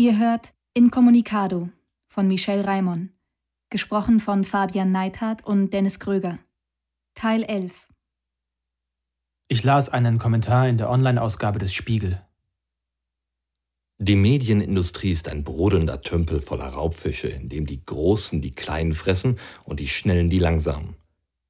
Ihr 0.00 0.18
hört 0.18 0.54
Incommunicado 0.72 1.68
von 2.08 2.26
Michel 2.26 2.62
Raimon, 2.62 3.10
gesprochen 3.68 4.18
von 4.18 4.44
Fabian 4.44 4.92
Neithardt 4.92 5.44
und 5.44 5.74
Dennis 5.74 5.98
Kröger. 5.98 6.38
Teil 7.14 7.42
11 7.42 7.86
Ich 9.48 9.62
las 9.62 9.90
einen 9.90 10.16
Kommentar 10.16 10.66
in 10.68 10.78
der 10.78 10.88
Online-Ausgabe 10.88 11.58
des 11.58 11.74
Spiegel. 11.74 12.22
Die 13.98 14.16
Medienindustrie 14.16 15.10
ist 15.10 15.28
ein 15.28 15.44
brodelnder 15.44 16.00
Tümpel 16.00 16.40
voller 16.40 16.68
Raubfische, 16.68 17.28
in 17.28 17.50
dem 17.50 17.66
die 17.66 17.84
Großen 17.84 18.40
die 18.40 18.52
Kleinen 18.52 18.94
fressen 18.94 19.38
und 19.64 19.80
die 19.80 19.88
Schnellen 19.88 20.30
die 20.30 20.38
Langsamen. 20.38 20.96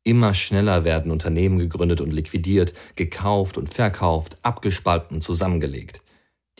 Immer 0.03 0.35
schneller 0.35 0.83
werden 0.83 1.13
Unternehmen 1.13 1.61
gegründet 1.61 2.01
und 2.01 2.11
liquidiert, 2.11 2.75
gekauft 2.97 3.57
und 3.59 3.73
verkauft, 3.73 4.39
abgespalten 4.43 5.19
und 5.19 5.21
zusammengelegt. 5.21 6.03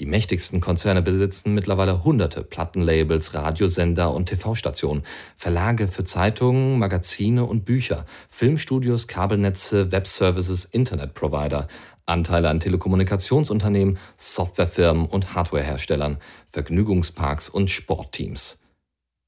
Die 0.01 0.07
mächtigsten 0.07 0.63
Konzerne 0.63 1.03
besitzen 1.03 1.53
mittlerweile 1.53 2.03
hunderte 2.05 2.43
Plattenlabels, 2.43 3.35
Radiosender 3.35 4.15
und 4.15 4.31
TV-Stationen, 4.31 5.03
Verlage 5.37 5.89
für 5.89 6.05
Zeitungen, 6.05 6.79
Magazine 6.79 7.45
und 7.45 7.67
Bücher, 7.67 8.07
Filmstudios, 8.31 9.09
Kabelnetze, 9.09 9.93
Webservices, 9.93 10.65
Internetprovider, 10.65 11.69
Anteile 12.07 12.49
an 12.49 12.61
Telekommunikationsunternehmen, 12.61 13.99
Softwarefirmen 14.17 15.05
und 15.05 15.35
Hardwareherstellern, 15.35 16.17
Vergnügungsparks 16.47 17.51
und 17.51 17.71
Sportteams. 17.71 18.59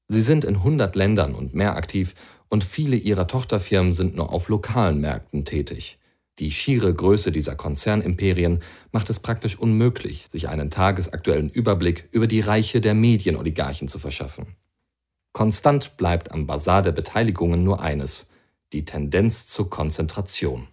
Sie 0.07 0.23
sind 0.23 0.43
in 0.43 0.55
100 0.55 0.95
Ländern 0.95 1.35
und 1.35 1.53
mehr 1.53 1.75
aktiv 1.75 2.15
und 2.49 2.63
viele 2.63 2.95
ihrer 2.95 3.27
Tochterfirmen 3.27 3.93
sind 3.93 4.15
nur 4.15 4.33
auf 4.33 4.49
lokalen 4.49 4.99
Märkten 4.99 5.45
tätig. 5.45 5.99
Die 6.39 6.51
schiere 6.51 6.93
Größe 6.93 7.31
dieser 7.31 7.55
Konzernimperien 7.55 8.63
macht 8.91 9.09
es 9.09 9.19
praktisch 9.19 9.57
unmöglich, 9.57 10.27
sich 10.27 10.49
einen 10.49 10.71
tagesaktuellen 10.71 11.49
Überblick 11.49 12.09
über 12.11 12.25
die 12.25 12.39
Reiche 12.39 12.81
der 12.81 12.95
Medienoligarchen 12.95 13.87
zu 13.87 13.99
verschaffen. 13.99 14.55
Konstant 15.31 15.95
bleibt 15.95 16.31
am 16.31 16.47
Basar 16.47 16.81
der 16.81 16.91
Beteiligungen 16.91 17.63
nur 17.63 17.81
eines, 17.81 18.29
die 18.71 18.83
Tendenz 18.85 19.47
zur 19.47 19.69
Konzentration. 19.69 20.67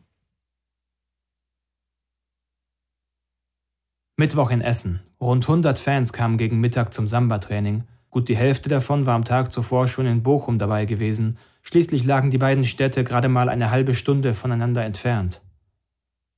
Mittwoch 4.17 4.51
in 4.51 4.61
Essen. 4.61 5.01
Rund 5.21 5.45
100 5.45 5.79
Fans 5.79 6.13
kamen 6.13 6.39
gegen 6.39 6.61
Mittag 6.61 6.95
zum 6.95 7.09
Samba-Training. 7.09 7.85
Gut 8.11 8.29
die 8.29 8.37
Hälfte 8.37 8.69
davon 8.69 9.07
war 9.07 9.15
am 9.15 9.25
Tag 9.25 9.53
zuvor 9.53 9.89
schon 9.89 10.07
in 10.07 10.23
Bochum 10.23 10.59
dabei 10.59 10.85
gewesen. 10.85 11.39
Schließlich 11.63 12.05
lagen 12.05 12.31
die 12.31 12.39
beiden 12.39 12.65
Städte 12.65 13.05
gerade 13.05 13.29
mal 13.29 13.49
eine 13.49 13.71
halbe 13.71 13.95
Stunde 13.95 14.35
voneinander 14.35 14.85
entfernt. 14.85 15.43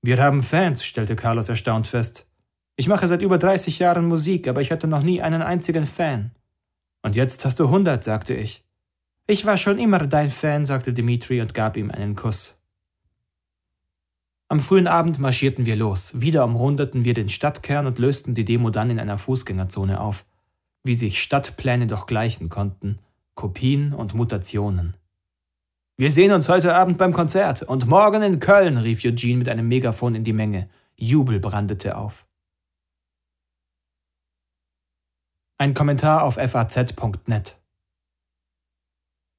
Wir 0.02 0.20
haben 0.20 0.42
Fans, 0.42 0.84
stellte 0.84 1.14
Carlos 1.14 1.48
erstaunt 1.48 1.86
fest. 1.86 2.28
Ich 2.74 2.88
mache 2.88 3.06
seit 3.06 3.22
über 3.22 3.38
30 3.38 3.78
Jahren 3.78 4.06
Musik, 4.06 4.48
aber 4.48 4.60
ich 4.60 4.72
hatte 4.72 4.88
noch 4.88 5.02
nie 5.02 5.22
einen 5.22 5.42
einzigen 5.42 5.84
Fan. 5.84 6.32
Und 7.02 7.14
jetzt 7.14 7.44
hast 7.44 7.60
du 7.60 7.66
100, 7.66 8.02
sagte 8.02 8.34
ich. 8.34 8.64
Ich 9.28 9.46
war 9.46 9.56
schon 9.56 9.78
immer 9.78 9.98
dein 10.00 10.30
Fan, 10.30 10.66
sagte 10.66 10.92
Dimitri 10.92 11.40
und 11.40 11.54
gab 11.54 11.76
ihm 11.76 11.92
einen 11.92 12.16
Kuss. 12.16 12.60
Am 14.48 14.60
frühen 14.60 14.88
Abend 14.88 15.20
marschierten 15.20 15.66
wir 15.66 15.76
los. 15.76 16.20
Wieder 16.20 16.44
umrundeten 16.44 17.04
wir 17.04 17.14
den 17.14 17.28
Stadtkern 17.28 17.86
und 17.86 18.00
lösten 18.00 18.34
die 18.34 18.44
Demo 18.44 18.70
dann 18.70 18.90
in 18.90 18.98
einer 18.98 19.18
Fußgängerzone 19.18 20.00
auf. 20.00 20.26
Wie 20.82 20.94
sich 20.94 21.22
Stadtpläne 21.22 21.86
doch 21.86 22.06
gleichen 22.06 22.48
konnten. 22.48 22.98
Kopien 23.36 23.94
und 23.94 24.14
Mutationen. 24.14 24.94
Wir 26.02 26.10
sehen 26.10 26.32
uns 26.32 26.48
heute 26.48 26.74
Abend 26.74 26.98
beim 26.98 27.12
Konzert 27.12 27.62
und 27.62 27.86
morgen 27.86 28.22
in 28.22 28.40
Köln, 28.40 28.76
rief 28.76 29.04
Eugene 29.04 29.36
mit 29.36 29.48
einem 29.48 29.68
Megafon 29.68 30.16
in 30.16 30.24
die 30.24 30.32
Menge. 30.32 30.68
Jubel 30.96 31.38
brandete 31.38 31.96
auf. 31.96 32.26
Ein 35.58 35.74
Kommentar 35.74 36.24
auf 36.24 36.34
faz.net. 36.34 37.56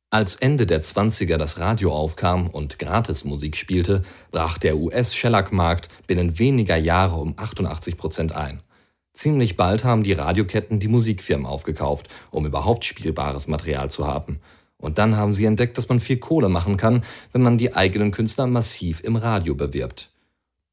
Als 0.10 0.36
Ende 0.36 0.66
der 0.66 0.82
20er 0.82 1.36
das 1.36 1.60
Radio 1.60 1.92
aufkam 1.92 2.48
und 2.48 2.80
Gratismusik 2.80 3.58
spielte, 3.58 4.04
brach 4.32 4.58
der 4.58 4.78
US-Shellac-Markt 4.78 5.90
binnen 6.08 6.40
weniger 6.40 6.78
Jahre 6.78 7.18
um 7.18 7.34
88 7.36 7.98
Prozent 7.98 8.32
ein. 8.32 8.64
Ziemlich 9.12 9.58
bald 9.58 9.84
haben 9.84 10.04
die 10.04 10.14
Radioketten 10.14 10.80
die 10.80 10.88
Musikfirmen 10.88 11.46
aufgekauft, 11.46 12.08
um 12.32 12.46
überhaupt 12.46 12.86
spielbares 12.86 13.50
Material 13.50 13.90
zu 13.90 14.08
haben. 14.08 14.40
Und 14.84 14.98
dann 14.98 15.16
haben 15.16 15.32
sie 15.32 15.46
entdeckt, 15.46 15.78
dass 15.78 15.88
man 15.88 16.02
viel 16.02 16.18
Kohle 16.18 16.50
machen 16.50 16.76
kann, 16.76 17.06
wenn 17.32 17.42
man 17.42 17.58
die 17.58 17.74
eigenen 17.74 18.12
Künstler 18.12 18.48
massiv 18.48 19.02
im 19.02 19.16
Radio 19.16 19.56
bewirbt. 19.56 20.12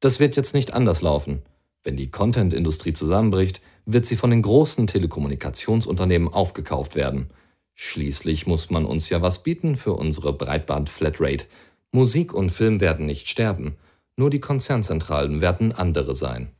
Das 0.01 0.19
wird 0.19 0.35
jetzt 0.35 0.53
nicht 0.53 0.73
anders 0.73 1.01
laufen. 1.01 1.43
Wenn 1.81 1.95
die 1.95 2.11
Content-Industrie 2.11 2.91
zusammenbricht, 2.91 3.61
wird 3.85 4.05
sie 4.05 4.17
von 4.17 4.29
den 4.29 4.41
großen 4.41 4.85
Telekommunikationsunternehmen 4.85 6.27
aufgekauft 6.27 6.95
werden. 6.95 7.29
Schließlich 7.73 8.45
muss 8.47 8.69
man 8.69 8.83
uns 8.83 9.07
ja 9.07 9.21
was 9.21 9.43
bieten 9.43 9.77
für 9.77 9.93
unsere 9.93 10.33
Breitband-Flatrate. 10.33 11.45
Musik 11.93 12.33
und 12.33 12.51
Film 12.51 12.81
werden 12.81 13.05
nicht 13.05 13.29
sterben, 13.29 13.77
nur 14.17 14.29
die 14.29 14.41
Konzernzentralen 14.41 15.39
werden 15.39 15.71
andere 15.71 16.15
sein. 16.15 16.51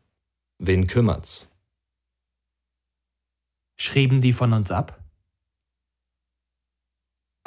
Wen 0.57 0.87
kümmert's? 0.87 1.49
Schrieben 3.75 4.21
die 4.21 4.31
von 4.31 4.53
uns 4.53 4.71
ab? 4.71 5.00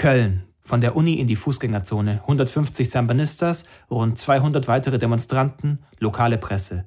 Köln. 0.04 0.42
Von 0.60 0.82
der 0.82 0.96
Uni 0.96 1.14
in 1.14 1.28
die 1.28 1.34
Fußgängerzone. 1.34 2.20
150 2.20 2.90
Sambanistas, 2.90 3.64
rund 3.90 4.18
200 4.18 4.68
weitere 4.68 4.98
Demonstranten, 4.98 5.78
lokale 5.98 6.36
Presse. 6.36 6.84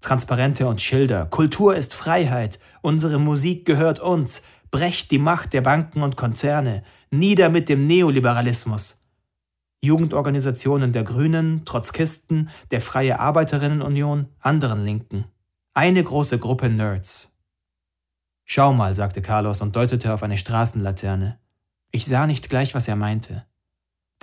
Transparente 0.00 0.68
und 0.68 0.80
Schilder. 0.80 1.26
Kultur 1.26 1.74
ist 1.74 1.92
Freiheit. 1.92 2.60
Unsere 2.80 3.18
Musik 3.18 3.64
gehört 3.64 3.98
uns. 3.98 4.44
Brecht 4.70 5.10
die 5.10 5.18
Macht 5.18 5.54
der 5.54 5.62
Banken 5.62 6.04
und 6.04 6.16
Konzerne. 6.16 6.84
Nieder 7.10 7.48
mit 7.48 7.68
dem 7.68 7.88
Neoliberalismus. 7.88 9.08
Jugendorganisationen 9.80 10.92
der 10.92 11.02
Grünen, 11.02 11.64
Trotzkisten, 11.64 12.48
der 12.70 12.80
Freie 12.80 13.18
Arbeiterinnenunion, 13.18 14.28
anderen 14.38 14.84
Linken. 14.84 15.24
Eine 15.74 16.04
große 16.04 16.38
Gruppe 16.38 16.68
Nerds. 16.68 17.36
Schau 18.44 18.72
mal, 18.72 18.94
sagte 18.94 19.20
Carlos 19.20 19.62
und 19.62 19.74
deutete 19.74 20.14
auf 20.14 20.22
eine 20.22 20.36
Straßenlaterne. 20.36 21.41
Ich 21.92 22.06
sah 22.06 22.26
nicht 22.26 22.48
gleich, 22.48 22.74
was 22.74 22.88
er 22.88 22.96
meinte. 22.96 23.46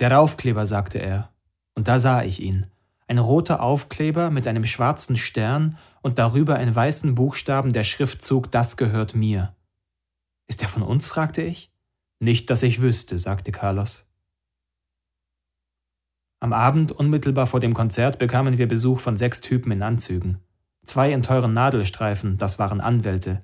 Der 0.00 0.10
Raufkleber, 0.10 0.66
sagte 0.66 0.98
er, 0.98 1.32
und 1.74 1.86
da 1.86 2.00
sah 2.00 2.22
ich 2.24 2.42
ihn. 2.42 2.66
Ein 3.06 3.18
roter 3.18 3.62
Aufkleber 3.62 4.30
mit 4.30 4.46
einem 4.46 4.66
schwarzen 4.66 5.16
Stern 5.16 5.78
und 6.02 6.18
darüber 6.18 6.58
in 6.58 6.74
weißen 6.74 7.14
Buchstaben 7.14 7.72
der 7.72 7.84
Schriftzug 7.84 8.50
Das 8.50 8.76
gehört 8.76 9.14
mir. 9.14 9.54
Ist 10.48 10.62
er 10.62 10.68
von 10.68 10.82
uns? 10.82 11.06
fragte 11.06 11.42
ich. 11.42 11.72
Nicht, 12.18 12.50
dass 12.50 12.64
ich 12.64 12.80
wüsste, 12.80 13.18
sagte 13.18 13.52
Carlos. 13.52 14.10
Am 16.40 16.52
Abend 16.52 16.90
unmittelbar 16.90 17.46
vor 17.46 17.60
dem 17.60 17.74
Konzert 17.74 18.18
bekamen 18.18 18.58
wir 18.58 18.66
Besuch 18.66 18.98
von 18.98 19.16
sechs 19.16 19.40
Typen 19.40 19.70
in 19.70 19.82
Anzügen. 19.82 20.40
Zwei 20.84 21.12
in 21.12 21.22
teuren 21.22 21.52
Nadelstreifen, 21.52 22.36
das 22.36 22.58
waren 22.58 22.80
Anwälte, 22.80 23.42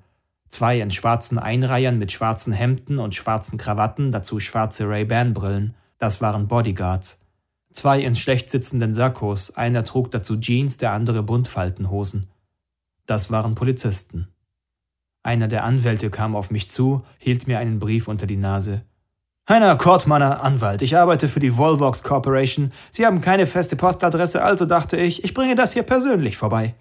Zwei 0.49 0.79
in 0.79 0.91
schwarzen 0.91 1.39
Einreihern 1.39 1.97
mit 1.97 2.11
schwarzen 2.11 2.53
Hemden 2.53 2.99
und 2.99 3.15
schwarzen 3.15 3.57
Krawatten, 3.57 4.11
dazu 4.11 4.39
schwarze 4.39 4.87
Ray-Ban-Brillen, 4.87 5.75
das 5.97 6.21
waren 6.21 6.47
Bodyguards. 6.47 7.25
Zwei 7.71 8.01
in 8.01 8.15
schlecht 8.15 8.49
sitzenden 8.49 8.93
Sakkos, 8.93 9.55
einer 9.55 9.83
trug 9.83 10.09
dazu 10.11 10.37
Jeans, 10.39 10.77
der 10.77 10.93
andere 10.93 11.21
Buntfaltenhosen. 11.21 12.29
Das 13.05 13.29
waren 13.29 13.55
Polizisten. 13.55 14.27
Einer 15.23 15.47
der 15.47 15.63
Anwälte 15.63 16.09
kam 16.09 16.35
auf 16.35 16.51
mich 16.51 16.69
zu, 16.69 17.03
hielt 17.17 17.47
mir 17.47 17.59
einen 17.59 17.79
Brief 17.79 18.07
unter 18.07 18.25
die 18.25 18.37
Nase. 18.37 18.83
Heiner 19.49 19.75
Kortmanner, 19.77 20.43
Anwalt, 20.43 20.81
ich 20.81 20.97
arbeite 20.97 21.27
für 21.27 21.39
die 21.39 21.57
Volvox 21.57 22.03
Corporation. 22.03 22.73
Sie 22.91 23.05
haben 23.05 23.21
keine 23.21 23.47
feste 23.47 23.75
Postadresse, 23.75 24.43
also 24.43 24.65
dachte 24.65 24.97
ich, 24.97 25.23
ich 25.23 25.33
bringe 25.33 25.55
das 25.55 25.73
hier 25.73 25.83
persönlich 25.83 26.35
vorbei. 26.35 26.75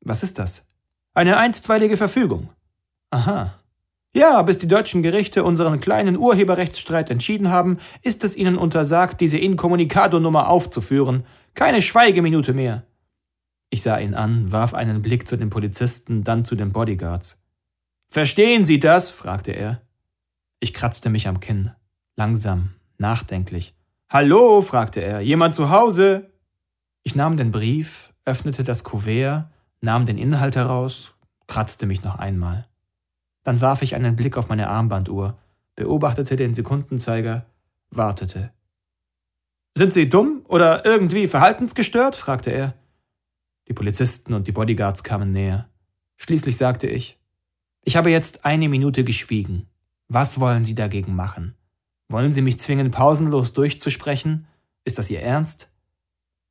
Was 0.00 0.22
ist 0.22 0.38
das? 0.38 0.68
Eine 1.14 1.36
einstweilige 1.36 1.96
Verfügung. 1.96 2.48
Aha. 3.10 3.54
Ja, 4.12 4.42
bis 4.42 4.58
die 4.58 4.66
deutschen 4.66 5.02
Gerichte 5.02 5.44
unseren 5.44 5.78
kleinen 5.78 6.16
Urheberrechtsstreit 6.16 7.10
entschieden 7.10 7.50
haben, 7.50 7.78
ist 8.02 8.24
es 8.24 8.36
ihnen 8.36 8.56
untersagt, 8.56 9.20
diese 9.20 9.38
Incommunicado-Nummer 9.38 10.48
aufzuführen. 10.48 11.24
Keine 11.54 11.80
Schweigeminute 11.80 12.52
mehr. 12.52 12.84
Ich 13.70 13.82
sah 13.82 13.98
ihn 13.98 14.14
an, 14.14 14.50
warf 14.50 14.74
einen 14.74 15.00
Blick 15.00 15.28
zu 15.28 15.36
den 15.36 15.48
Polizisten, 15.48 16.24
dann 16.24 16.44
zu 16.44 16.56
den 16.56 16.72
Bodyguards. 16.72 17.44
Verstehen 18.08 18.64
Sie 18.64 18.80
das? 18.80 19.10
fragte 19.10 19.52
er. 19.52 19.80
Ich 20.58 20.74
kratzte 20.74 21.08
mich 21.08 21.28
am 21.28 21.38
Kinn. 21.38 21.70
Langsam, 22.16 22.74
nachdenklich. 22.98 23.76
Hallo? 24.10 24.60
fragte 24.60 25.00
er. 25.00 25.20
Jemand 25.20 25.54
zu 25.54 25.70
Hause? 25.70 26.32
Ich 27.04 27.14
nahm 27.14 27.36
den 27.36 27.52
Brief, 27.52 28.12
öffnete 28.24 28.64
das 28.64 28.82
Kuvert, 28.82 29.46
nahm 29.80 30.04
den 30.04 30.18
Inhalt 30.18 30.56
heraus, 30.56 31.14
kratzte 31.46 31.86
mich 31.86 32.02
noch 32.02 32.18
einmal. 32.18 32.66
Dann 33.50 33.60
warf 33.60 33.82
ich 33.82 33.96
einen 33.96 34.14
Blick 34.14 34.36
auf 34.36 34.48
meine 34.48 34.68
Armbanduhr, 34.68 35.36
beobachtete 35.74 36.36
den 36.36 36.54
Sekundenzeiger, 36.54 37.46
wartete. 37.90 38.52
Sind 39.76 39.92
Sie 39.92 40.08
dumm 40.08 40.42
oder 40.46 40.84
irgendwie 40.84 41.26
verhaltensgestört? 41.26 42.14
fragte 42.14 42.52
er. 42.52 42.74
Die 43.66 43.72
Polizisten 43.72 44.34
und 44.34 44.46
die 44.46 44.52
Bodyguards 44.52 45.02
kamen 45.02 45.32
näher. 45.32 45.68
Schließlich 46.16 46.56
sagte 46.56 46.86
ich, 46.86 47.18
Ich 47.82 47.96
habe 47.96 48.12
jetzt 48.12 48.44
eine 48.44 48.68
Minute 48.68 49.02
geschwiegen. 49.02 49.66
Was 50.06 50.38
wollen 50.38 50.64
Sie 50.64 50.76
dagegen 50.76 51.16
machen? 51.16 51.56
Wollen 52.08 52.32
Sie 52.32 52.42
mich 52.42 52.60
zwingen, 52.60 52.92
pausenlos 52.92 53.52
durchzusprechen? 53.52 54.46
Ist 54.84 54.96
das 54.96 55.10
Ihr 55.10 55.22
Ernst? 55.22 55.72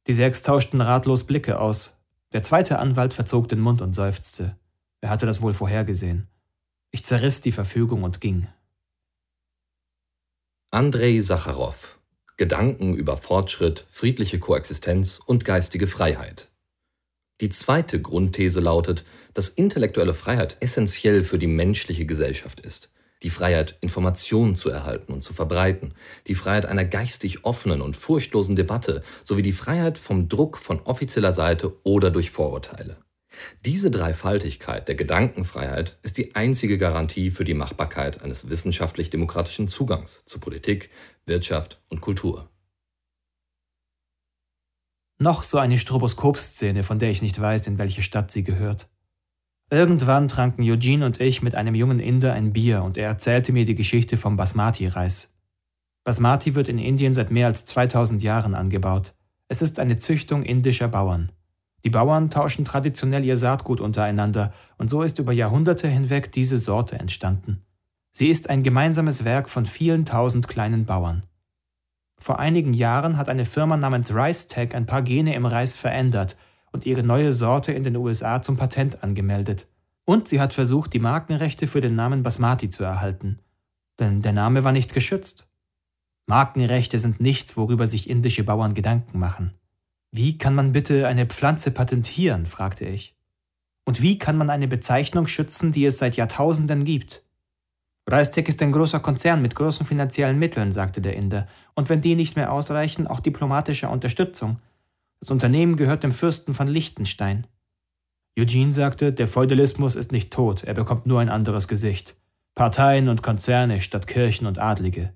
Die 0.08 0.12
sechs 0.12 0.42
tauschten 0.42 0.82
ratlos 0.82 1.24
Blicke 1.24 1.62
aus. 1.62 1.98
Der 2.34 2.44
zweite 2.44 2.78
Anwalt 2.78 3.14
verzog 3.14 3.48
den 3.48 3.62
Mund 3.62 3.82
und 3.82 3.94
seufzte. 3.94 4.58
Er 5.00 5.10
hatte 5.10 5.26
das 5.26 5.42
wohl 5.42 5.54
vorhergesehen. 5.54 6.28
Ich 6.92 7.04
zerriss 7.04 7.42
die 7.42 7.52
Verfügung 7.52 8.04
und 8.04 8.20
ging. 8.20 8.48
Andrei 10.72 11.20
Sacharow 11.20 12.00
Gedanken 12.40 12.96
über 12.96 13.18
Fortschritt, 13.18 13.86
friedliche 13.90 14.40
Koexistenz 14.40 15.20
und 15.26 15.44
geistige 15.44 15.88
Freiheit. 15.88 16.50
Die 17.42 17.50
zweite 17.50 18.02
Grundthese 18.02 18.62
lautet, 18.62 19.04
dass 19.34 19.50
intellektuelle 19.50 20.14
Freiheit 20.14 20.56
essentiell 20.62 21.22
für 21.22 21.38
die 21.38 21.48
menschliche 21.48 22.06
Gesellschaft 22.06 22.62
ist. 22.62 22.92
Die 23.24 23.30
Freiheit, 23.30 23.78
Informationen 23.82 24.56
zu 24.56 24.70
erhalten 24.70 25.12
und 25.12 25.22
zu 25.22 25.34
verbreiten, 25.34 25.94
die 26.28 26.36
Freiheit 26.36 26.66
einer 26.66 26.86
geistig 26.86 27.44
offenen 27.44 27.82
und 27.82 27.98
furchtlosen 27.98 28.56
Debatte 28.56 29.04
sowie 29.26 29.42
die 29.42 29.52
Freiheit 29.52 29.98
vom 29.98 30.30
Druck 30.30 30.58
von 30.58 30.80
offizieller 30.80 31.34
Seite 31.34 31.74
oder 31.84 32.10
durch 32.10 32.32
Vorurteile. 32.32 32.98
Diese 33.66 33.92
Dreifaltigkeit 33.92 34.88
der 34.88 34.96
Gedankenfreiheit 34.96 36.00
ist 36.02 36.18
die 36.18 36.36
einzige 36.36 36.78
Garantie 36.78 37.32
für 37.32 37.44
die 37.44 37.54
Machbarkeit 37.54 38.24
eines 38.24 38.50
wissenschaftlich-demokratischen 38.50 39.68
Zugangs 39.68 40.24
zu 40.26 40.40
Politik, 40.40 40.90
Wirtschaft 41.26 41.82
und 41.90 42.02
Kultur. 42.02 42.50
Noch 45.20 45.44
so 45.44 45.58
eine 45.58 45.78
Stroboskopszene, 45.78 46.84
von 46.84 46.98
der 46.98 47.12
ich 47.12 47.22
nicht 47.22 47.40
weiß, 47.40 47.68
in 47.68 47.78
welche 47.78 48.02
Stadt 48.02 48.32
sie 48.32 48.44
gehört. 48.44 48.90
Irgendwann 49.70 50.30
tranken 50.30 50.64
Eugene 50.64 51.06
und 51.06 51.20
ich 51.20 51.42
mit 51.42 51.56
einem 51.56 51.76
jungen 51.76 52.00
Inder 52.00 52.34
ein 52.34 52.54
Bier 52.54 52.82
und 52.84 52.98
er 52.98 53.08
erzählte 53.08 53.52
mir 53.52 53.66
die 53.66 53.76
Geschichte 53.76 54.18
vom 54.18 54.38
Basmati-Reis. 54.38 55.38
Basmati 56.04 56.56
wird 56.56 56.70
in 56.70 56.80
Indien 56.80 57.14
seit 57.14 57.30
mehr 57.30 57.48
als 57.48 57.66
2000 57.66 58.24
Jahren 58.24 58.56
angebaut. 58.56 59.14
Es 59.48 59.62
ist 59.62 59.78
eine 59.78 60.00
Züchtung 60.00 60.44
indischer 60.44 60.88
Bauern. 60.88 61.32
Die 61.84 61.90
Bauern 61.90 62.30
tauschen 62.30 62.66
traditionell 62.66 63.24
ihr 63.24 63.38
Saatgut 63.38 63.82
untereinander 63.82 64.54
und 64.78 64.90
so 64.90 65.04
ist 65.04 65.20
über 65.20 65.32
Jahrhunderte 65.32 65.88
hinweg 65.88 66.32
diese 66.32 66.58
Sorte 66.58 67.00
entstanden. 67.00 67.64
Sie 68.12 68.28
ist 68.28 68.50
ein 68.50 68.64
gemeinsames 68.64 69.24
Werk 69.24 69.50
von 69.50 69.66
vielen 69.66 70.06
tausend 70.06 70.48
kleinen 70.48 70.86
Bauern. 70.86 71.24
Vor 72.20 72.40
einigen 72.40 72.74
Jahren 72.74 73.18
hat 73.18 73.30
eine 73.30 73.46
Firma 73.46 73.78
namens 73.78 74.14
RiceTech 74.14 74.76
ein 74.76 74.86
paar 74.86 75.04
Gene 75.04 75.36
im 75.36 75.46
Reis 75.46 75.74
verändert 75.74 76.38
und 76.72 76.86
ihre 76.86 77.04
neue 77.04 77.32
Sorte 77.32 77.72
in 77.72 77.84
den 77.84 77.96
USA 77.96 78.42
zum 78.42 78.58
Patent 78.58 79.04
angemeldet. 79.04 79.68
Und 80.06 80.28
sie 80.28 80.42
hat 80.42 80.54
versucht, 80.54 80.94
die 80.94 81.00
Markenrechte 81.00 81.68
für 81.68 81.82
den 81.82 81.96
Namen 81.96 82.24
Basmati 82.24 82.70
zu 82.70 82.84
erhalten. 82.84 83.40
Denn 84.00 84.22
der 84.22 84.34
Name 84.34 84.64
war 84.64 84.72
nicht 84.72 84.94
geschützt. 84.94 85.48
Markenrechte 86.26 87.00
sind 87.00 87.22
nichts, 87.22 87.58
worüber 87.58 87.88
sich 87.88 88.10
indische 88.10 88.44
Bauern 88.44 88.74
Gedanken 88.74 89.18
machen. 89.18 89.54
Wie 90.12 90.38
kann 90.38 90.56
man 90.56 90.72
bitte 90.72 91.08
eine 91.08 91.26
Pflanze 91.26 91.72
patentieren? 91.72 92.46
fragte 92.46 92.86
ich. 92.86 93.16
Und 93.86 94.02
wie 94.02 94.18
kann 94.18 94.38
man 94.38 94.50
eine 94.50 94.68
Bezeichnung 94.68 95.28
schützen, 95.28 95.72
die 95.72 95.86
es 95.86 95.98
seit 95.98 96.18
Jahrtausenden 96.18 96.84
gibt? 96.84 97.24
Reistec 98.08 98.50
ist 98.50 98.62
ein 98.62 98.72
großer 98.72 99.00
Konzern 99.00 99.42
mit 99.42 99.56
großen 99.56 99.86
finanziellen 99.86 100.40
Mitteln, 100.40 100.72
sagte 100.72 101.00
der 101.00 101.16
Inder, 101.16 101.48
und 101.76 101.90
wenn 101.90 102.02
die 102.02 102.16
nicht 102.16 102.36
mehr 102.36 102.52
ausreichen, 102.52 103.06
auch 103.06 103.20
diplomatischer 103.20 103.92
Unterstützung. 103.92 104.60
Das 105.20 105.30
Unternehmen 105.30 105.76
gehört 105.76 106.04
dem 106.04 106.12
Fürsten 106.12 106.56
von 106.56 106.68
Liechtenstein. 106.68 107.46
Eugene 108.38 108.74
sagte, 108.74 109.14
der 109.14 109.28
Feudalismus 109.28 109.96
ist 109.96 110.12
nicht 110.12 110.32
tot, 110.32 110.64
er 110.64 110.74
bekommt 110.74 111.06
nur 111.06 111.20
ein 111.20 111.30
anderes 111.30 111.68
Gesicht. 111.68 112.16
Parteien 112.56 113.10
und 113.10 113.22
Konzerne 113.22 113.80
statt 113.80 114.08
Kirchen 114.08 114.48
und 114.48 114.60
Adlige. 114.60 115.14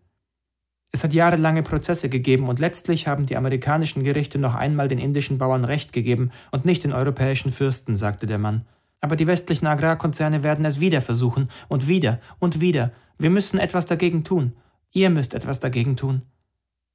Es 0.96 1.04
hat 1.04 1.14
jahrelange 1.14 1.64
Prozesse 1.64 2.08
gegeben 2.08 2.48
und 2.48 2.60
letztlich 2.60 3.08
haben 3.08 3.26
die 3.26 3.36
amerikanischen 3.36 4.04
Gerichte 4.04 4.38
noch 4.38 4.54
einmal 4.54 4.88
den 4.88 5.00
indischen 5.00 5.40
Bauern 5.40 5.66
Recht 5.66 5.92
gegeben 5.92 6.32
und 6.52 6.66
nicht 6.66 6.84
den 6.84 6.94
europäischen 6.94 7.52
Fürsten, 7.52 7.96
sagte 7.96 8.28
der 8.28 8.38
Mann. 8.38 8.66
Aber 9.02 9.16
die 9.16 9.26
westlichen 9.26 9.66
Agrarkonzerne 9.66 10.44
werden 10.44 10.66
es 10.66 10.80
wieder 10.80 11.02
versuchen 11.02 11.50
und 11.68 11.88
wieder 11.88 12.20
und 12.38 12.62
wieder. 12.62 12.92
Wir 13.18 13.32
müssen 13.32 13.58
etwas 13.60 13.88
dagegen 13.88 14.24
tun. 14.24 14.54
Ihr 14.92 15.10
müsst 15.10 15.34
etwas 15.34 15.60
dagegen 15.60 15.98
tun. 15.98 16.22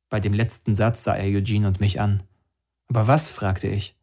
Bei 0.08 0.20
dem 0.20 0.32
letzten 0.32 0.76
Satz 0.76 1.02
sah 1.02 1.16
er 1.16 1.36
Eugene 1.36 1.66
und 1.66 1.80
mich 1.80 2.00
an. 2.00 2.22
Aber 2.88 3.08
was? 3.08 3.30
fragte 3.30 3.66
ich. 3.66 3.96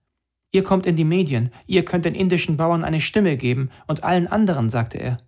Ihr 0.52 0.64
kommt 0.64 0.86
in 0.86 0.98
die 0.98 1.06
Medien, 1.06 1.52
ihr 1.68 1.86
könnt 1.86 2.06
den 2.06 2.16
indischen 2.16 2.58
Bauern 2.58 2.84
eine 2.84 3.02
Stimme 3.02 3.38
geben 3.38 3.72
und 3.88 4.04
allen 4.04 4.28
anderen, 4.28 4.70
sagte 4.70 4.98
er. 4.98 5.20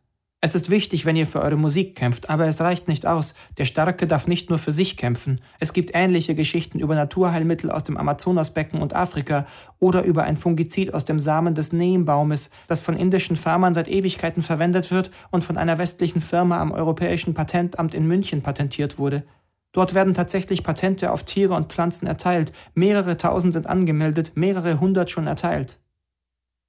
Es 0.47 0.55
ist 0.55 0.69
wichtig, 0.69 1.05
wenn 1.05 1.17
ihr 1.17 1.27
für 1.27 1.41
eure 1.41 1.57
Musik 1.57 1.93
kämpft, 1.97 2.29
aber 2.29 2.47
es 2.47 2.61
reicht 2.61 2.87
nicht 2.87 3.05
aus. 3.05 3.35
Der 3.57 3.65
Starke 3.65 4.07
darf 4.07 4.27
nicht 4.27 4.49
nur 4.49 4.57
für 4.57 4.71
sich 4.71 4.95
kämpfen. 4.95 5.41
Es 5.59 5.73
gibt 5.73 5.91
ähnliche 5.93 6.35
Geschichten 6.35 6.79
über 6.79 6.95
Naturheilmittel 6.95 7.69
aus 7.69 7.83
dem 7.83 7.97
Amazonasbecken 7.97 8.81
und 8.81 8.95
Afrika 8.95 9.45
oder 9.79 10.03
über 10.03 10.23
ein 10.23 10.37
Fungizid 10.37 10.93
aus 10.93 11.03
dem 11.03 11.19
Samen 11.19 11.53
des 11.53 11.73
Neembaumes, 11.73 12.49
das 12.69 12.79
von 12.79 12.95
indischen 12.95 13.35
Farmern 13.35 13.73
seit 13.73 13.89
Ewigkeiten 13.89 14.41
verwendet 14.41 14.89
wird 14.89 15.11
und 15.31 15.43
von 15.43 15.57
einer 15.57 15.79
westlichen 15.79 16.21
Firma 16.21 16.61
am 16.61 16.71
Europäischen 16.71 17.33
Patentamt 17.33 17.93
in 17.93 18.07
München 18.07 18.41
patentiert 18.41 18.97
wurde. 18.97 19.25
Dort 19.73 19.95
werden 19.95 20.13
tatsächlich 20.13 20.63
Patente 20.63 21.11
auf 21.11 21.23
Tiere 21.23 21.55
und 21.55 21.73
Pflanzen 21.73 22.07
erteilt. 22.07 22.53
Mehrere 22.73 23.17
tausend 23.17 23.51
sind 23.51 23.67
angemeldet, 23.67 24.31
mehrere 24.35 24.79
hundert 24.79 25.11
schon 25.11 25.27
erteilt. 25.27 25.77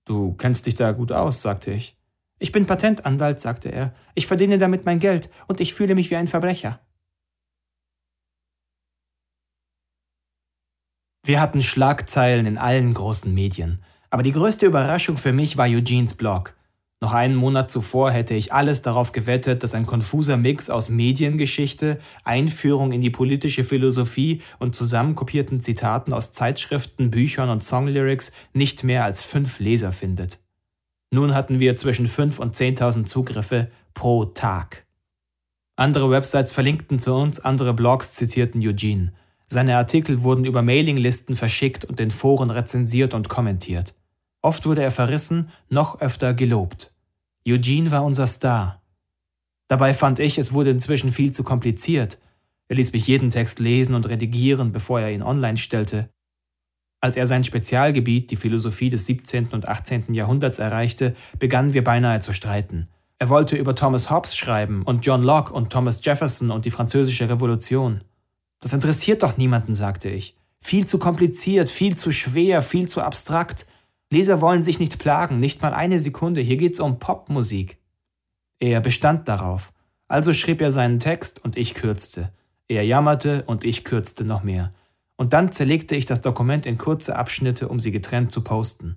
Du 0.04 0.32
kennst 0.32 0.66
dich 0.66 0.74
da 0.74 0.90
gut 0.90 1.12
aus, 1.12 1.42
sagte 1.42 1.70
ich. 1.70 1.97
Ich 2.38 2.52
bin 2.52 2.66
Patentanwalt, 2.66 3.40
sagte 3.40 3.70
er. 3.70 3.94
Ich 4.14 4.26
verdiene 4.26 4.58
damit 4.58 4.84
mein 4.84 5.00
Geld 5.00 5.28
und 5.46 5.60
ich 5.60 5.74
fühle 5.74 5.94
mich 5.94 6.10
wie 6.10 6.16
ein 6.16 6.28
Verbrecher. 6.28 6.80
Wir 11.24 11.40
hatten 11.40 11.62
Schlagzeilen 11.62 12.46
in 12.46 12.58
allen 12.58 12.94
großen 12.94 13.32
Medien. 13.34 13.82
Aber 14.10 14.22
die 14.22 14.32
größte 14.32 14.66
Überraschung 14.66 15.18
für 15.18 15.32
mich 15.32 15.58
war 15.58 15.66
Eugenes 15.66 16.14
Blog. 16.14 16.54
Noch 17.00 17.12
einen 17.12 17.36
Monat 17.36 17.70
zuvor 17.70 18.10
hätte 18.10 18.34
ich 18.34 18.52
alles 18.52 18.82
darauf 18.82 19.12
gewettet, 19.12 19.62
dass 19.62 19.74
ein 19.74 19.86
konfuser 19.86 20.36
Mix 20.36 20.68
aus 20.68 20.88
Mediengeschichte, 20.88 22.00
Einführung 22.24 22.90
in 22.90 23.02
die 23.02 23.10
politische 23.10 23.62
Philosophie 23.62 24.42
und 24.58 24.74
zusammenkopierten 24.74 25.60
Zitaten 25.60 26.12
aus 26.12 26.32
Zeitschriften, 26.32 27.10
Büchern 27.10 27.50
und 27.50 27.62
Songlyrics 27.62 28.32
nicht 28.52 28.82
mehr 28.82 29.04
als 29.04 29.22
fünf 29.22 29.60
Leser 29.60 29.92
findet. 29.92 30.40
Nun 31.10 31.34
hatten 31.34 31.58
wir 31.58 31.76
zwischen 31.76 32.06
fünf 32.06 32.38
und 32.38 32.54
zehntausend 32.54 33.08
Zugriffe 33.08 33.70
pro 33.94 34.26
Tag. 34.26 34.86
Andere 35.76 36.10
Websites 36.10 36.52
verlinkten 36.52 36.98
zu 36.98 37.14
uns, 37.14 37.40
andere 37.40 37.72
Blogs 37.72 38.12
zitierten 38.12 38.60
Eugene. 38.60 39.12
Seine 39.46 39.76
Artikel 39.76 40.22
wurden 40.22 40.44
über 40.44 40.60
Mailinglisten 40.60 41.36
verschickt 41.36 41.84
und 41.84 42.00
in 42.00 42.10
Foren 42.10 42.50
rezensiert 42.50 43.14
und 43.14 43.28
kommentiert. 43.28 43.94
Oft 44.42 44.66
wurde 44.66 44.82
er 44.82 44.90
verrissen, 44.90 45.50
noch 45.68 46.00
öfter 46.00 46.34
gelobt. 46.34 46.94
Eugene 47.46 47.90
war 47.90 48.04
unser 48.04 48.26
Star. 48.26 48.82
Dabei 49.68 49.94
fand 49.94 50.18
ich, 50.18 50.36
es 50.36 50.52
wurde 50.52 50.70
inzwischen 50.70 51.12
viel 51.12 51.32
zu 51.32 51.44
kompliziert. 51.44 52.18
Er 52.68 52.76
ließ 52.76 52.92
mich 52.92 53.06
jeden 53.06 53.30
Text 53.30 53.58
lesen 53.58 53.94
und 53.94 54.06
redigieren, 54.08 54.72
bevor 54.72 55.00
er 55.00 55.12
ihn 55.12 55.22
online 55.22 55.56
stellte. 55.56 56.10
Als 57.00 57.16
er 57.16 57.26
sein 57.26 57.44
Spezialgebiet, 57.44 58.30
die 58.30 58.36
Philosophie 58.36 58.90
des 58.90 59.06
17. 59.06 59.48
und 59.52 59.68
18. 59.68 60.14
Jahrhunderts, 60.14 60.58
erreichte, 60.58 61.14
begannen 61.38 61.74
wir 61.74 61.84
beinahe 61.84 62.20
zu 62.20 62.32
streiten. 62.32 62.88
Er 63.20 63.28
wollte 63.28 63.56
über 63.56 63.74
Thomas 63.74 64.10
Hobbes 64.10 64.36
schreiben 64.36 64.82
und 64.82 65.04
John 65.04 65.22
Locke 65.22 65.52
und 65.52 65.70
Thomas 65.70 66.04
Jefferson 66.04 66.50
und 66.50 66.64
die 66.64 66.70
französische 66.70 67.28
Revolution. 67.28 68.02
Das 68.60 68.72
interessiert 68.72 69.22
doch 69.22 69.36
niemanden, 69.36 69.74
sagte 69.74 70.08
ich. 70.08 70.36
Viel 70.60 70.86
zu 70.86 70.98
kompliziert, 70.98 71.68
viel 71.68 71.96
zu 71.96 72.10
schwer, 72.10 72.62
viel 72.62 72.88
zu 72.88 73.00
abstrakt. 73.00 73.66
Leser 74.10 74.40
wollen 74.40 74.62
sich 74.62 74.80
nicht 74.80 74.98
plagen, 74.98 75.38
nicht 75.38 75.62
mal 75.62 75.74
eine 75.74 75.98
Sekunde, 75.98 76.40
hier 76.40 76.56
geht's 76.56 76.80
um 76.80 76.98
Popmusik. 76.98 77.78
Er 78.58 78.80
bestand 78.80 79.28
darauf. 79.28 79.72
Also 80.08 80.32
schrieb 80.32 80.60
er 80.60 80.70
seinen 80.70 80.98
Text 80.98 81.44
und 81.44 81.56
ich 81.56 81.74
kürzte. 81.74 82.32
Er 82.66 82.84
jammerte 82.84 83.44
und 83.44 83.64
ich 83.64 83.84
kürzte 83.84 84.24
noch 84.24 84.42
mehr. 84.42 84.72
Und 85.18 85.32
dann 85.32 85.52
zerlegte 85.52 85.96
ich 85.96 86.06
das 86.06 86.22
Dokument 86.22 86.64
in 86.64 86.78
kurze 86.78 87.16
Abschnitte, 87.16 87.68
um 87.68 87.80
sie 87.80 87.90
getrennt 87.90 88.32
zu 88.32 88.42
posten. 88.42 88.96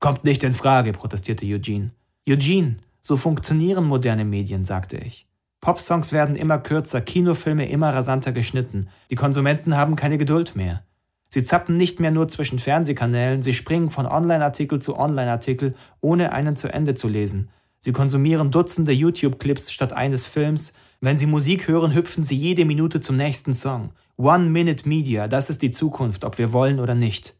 Kommt 0.00 0.24
nicht 0.24 0.42
in 0.42 0.54
Frage, 0.54 0.92
protestierte 0.92 1.44
Eugene. 1.44 1.90
Eugene, 2.26 2.78
so 3.02 3.18
funktionieren 3.18 3.84
moderne 3.84 4.24
Medien, 4.24 4.64
sagte 4.64 4.96
ich. 4.96 5.26
Popsongs 5.60 6.12
werden 6.12 6.36
immer 6.36 6.58
kürzer, 6.58 7.02
Kinofilme 7.02 7.68
immer 7.68 7.94
rasanter 7.94 8.32
geschnitten. 8.32 8.88
Die 9.10 9.14
Konsumenten 9.16 9.76
haben 9.76 9.96
keine 9.96 10.16
Geduld 10.16 10.56
mehr. 10.56 10.82
Sie 11.28 11.44
zappen 11.44 11.76
nicht 11.76 12.00
mehr 12.00 12.10
nur 12.10 12.28
zwischen 12.28 12.58
Fernsehkanälen, 12.58 13.42
sie 13.42 13.52
springen 13.52 13.90
von 13.90 14.06
Online-Artikel 14.06 14.80
zu 14.80 14.98
Online-Artikel, 14.98 15.74
ohne 16.00 16.32
einen 16.32 16.56
zu 16.56 16.72
Ende 16.72 16.94
zu 16.94 17.08
lesen. 17.08 17.50
Sie 17.78 17.92
konsumieren 17.92 18.50
Dutzende 18.50 18.92
YouTube-Clips 18.92 19.70
statt 19.70 19.92
eines 19.92 20.26
Films. 20.26 20.72
Wenn 21.02 21.18
sie 21.18 21.26
Musik 21.26 21.68
hören, 21.68 21.94
hüpfen 21.94 22.24
sie 22.24 22.36
jede 22.36 22.64
Minute 22.64 23.00
zum 23.00 23.16
nächsten 23.16 23.52
Song. 23.52 23.92
One-Minute-Media, 24.20 25.28
das 25.28 25.48
ist 25.48 25.62
die 25.62 25.70
Zukunft, 25.70 26.24
ob 26.24 26.36
wir 26.36 26.52
wollen 26.52 26.78
oder 26.78 26.94
nicht. 26.94 27.36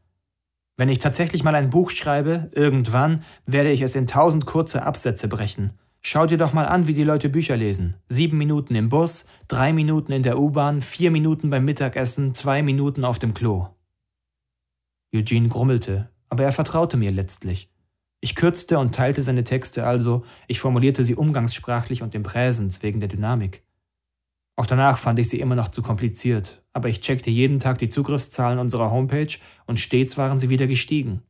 Wenn 0.79 0.89
ich 0.89 0.99
tatsächlich 0.99 1.45
mal 1.45 1.55
ein 1.55 1.69
Buch 1.69 1.91
schreibe, 1.91 2.49
irgendwann, 2.55 3.23
werde 3.45 3.71
ich 3.71 3.83
es 3.83 3.95
in 3.95 4.07
tausend 4.07 4.47
kurze 4.47 4.83
Absätze 4.83 5.29
brechen. 5.29 5.75
Schau 6.01 6.25
dir 6.25 6.39
doch 6.39 6.55
mal 6.55 6.65
an, 6.65 6.87
wie 6.87 6.95
die 6.95 7.05
Leute 7.05 7.29
Bücher 7.29 7.59
lesen. 7.59 7.97
Sieben 8.09 8.39
Minuten 8.39 8.75
im 8.75 8.89
Bus, 8.89 9.27
drei 9.47 9.75
Minuten 9.75 10.13
in 10.13 10.23
der 10.23 10.39
U-Bahn, 10.39 10.81
vier 10.81 11.11
Minuten 11.11 11.51
beim 11.51 11.67
Mittagessen, 11.67 12.33
zwei 12.33 12.63
Minuten 12.63 13.05
auf 13.05 13.19
dem 13.19 13.35
Klo. 13.35 13.69
Eugene 15.15 15.49
grummelte, 15.49 16.09
aber 16.31 16.45
er 16.45 16.53
vertraute 16.53 16.97
mir 16.97 17.11
letztlich. 17.11 17.71
Ich 18.23 18.35
kürzte 18.35 18.79
und 18.79 18.95
teilte 18.95 19.23
seine 19.23 19.45
Texte 19.45 19.85
also, 19.85 20.25
ich 20.49 20.61
formulierte 20.61 21.05
sie 21.05 21.15
umgangssprachlich 21.15 22.03
und 22.03 22.15
im 22.15 22.23
Präsens 22.23 22.83
wegen 22.83 23.01
der 23.01 23.11
Dynamik. 23.11 23.65
Auch 24.57 24.67
danach 24.67 24.97
fand 24.97 25.19
ich 25.19 25.29
sie 25.29 25.41
immer 25.41 25.57
noch 25.57 25.69
zu 25.69 25.83
kompliziert, 25.83 26.60
aber 26.73 26.89
ich 26.89 27.01
checkte 27.01 27.31
jeden 27.31 27.59
Tag 27.59 27.79
die 27.79 27.89
Zugriffszahlen 27.89 28.59
unserer 28.59 28.91
Homepage 28.91 29.37
und 29.67 29.81
stets 29.81 30.17
waren 30.17 30.41
sie 30.41 30.49
wieder 30.49 30.67
gestiegen. 30.67 31.23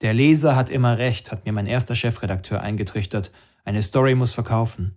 Der 0.00 0.14
Leser 0.14 0.56
hat 0.56 0.70
immer 0.70 0.98
recht, 0.98 1.30
hat 1.30 1.44
mir 1.44 1.52
mein 1.52 1.66
erster 1.66 1.94
Chefredakteur 1.94 2.60
eingetrichtert. 2.60 3.30
Eine 3.64 3.82
Story 3.82 4.14
muss 4.14 4.32
verkaufen. 4.32 4.96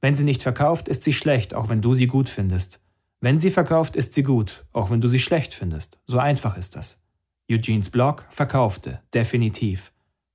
Wenn 0.00 0.14
sie 0.14 0.24
nicht 0.24 0.42
verkauft, 0.42 0.88
ist 0.88 1.04
sie 1.04 1.12
schlecht, 1.12 1.54
auch 1.54 1.68
wenn 1.68 1.80
du 1.80 1.94
sie 1.94 2.06
gut 2.06 2.28
findest. 2.28 2.82
Wenn 3.20 3.38
sie 3.38 3.50
verkauft, 3.50 3.96
ist 3.96 4.14
sie 4.14 4.24
gut, 4.24 4.64
auch 4.72 4.90
wenn 4.90 5.00
du 5.00 5.08
sie 5.08 5.20
schlecht 5.20 5.54
findest. 5.54 6.00
So 6.06 6.18
einfach 6.18 6.56
ist 6.56 6.76
das. 6.76 7.04
Eugenes 7.48 7.90
Blog 7.90 8.26
verkaufte, 8.28 9.00
definitiv. 9.14 9.92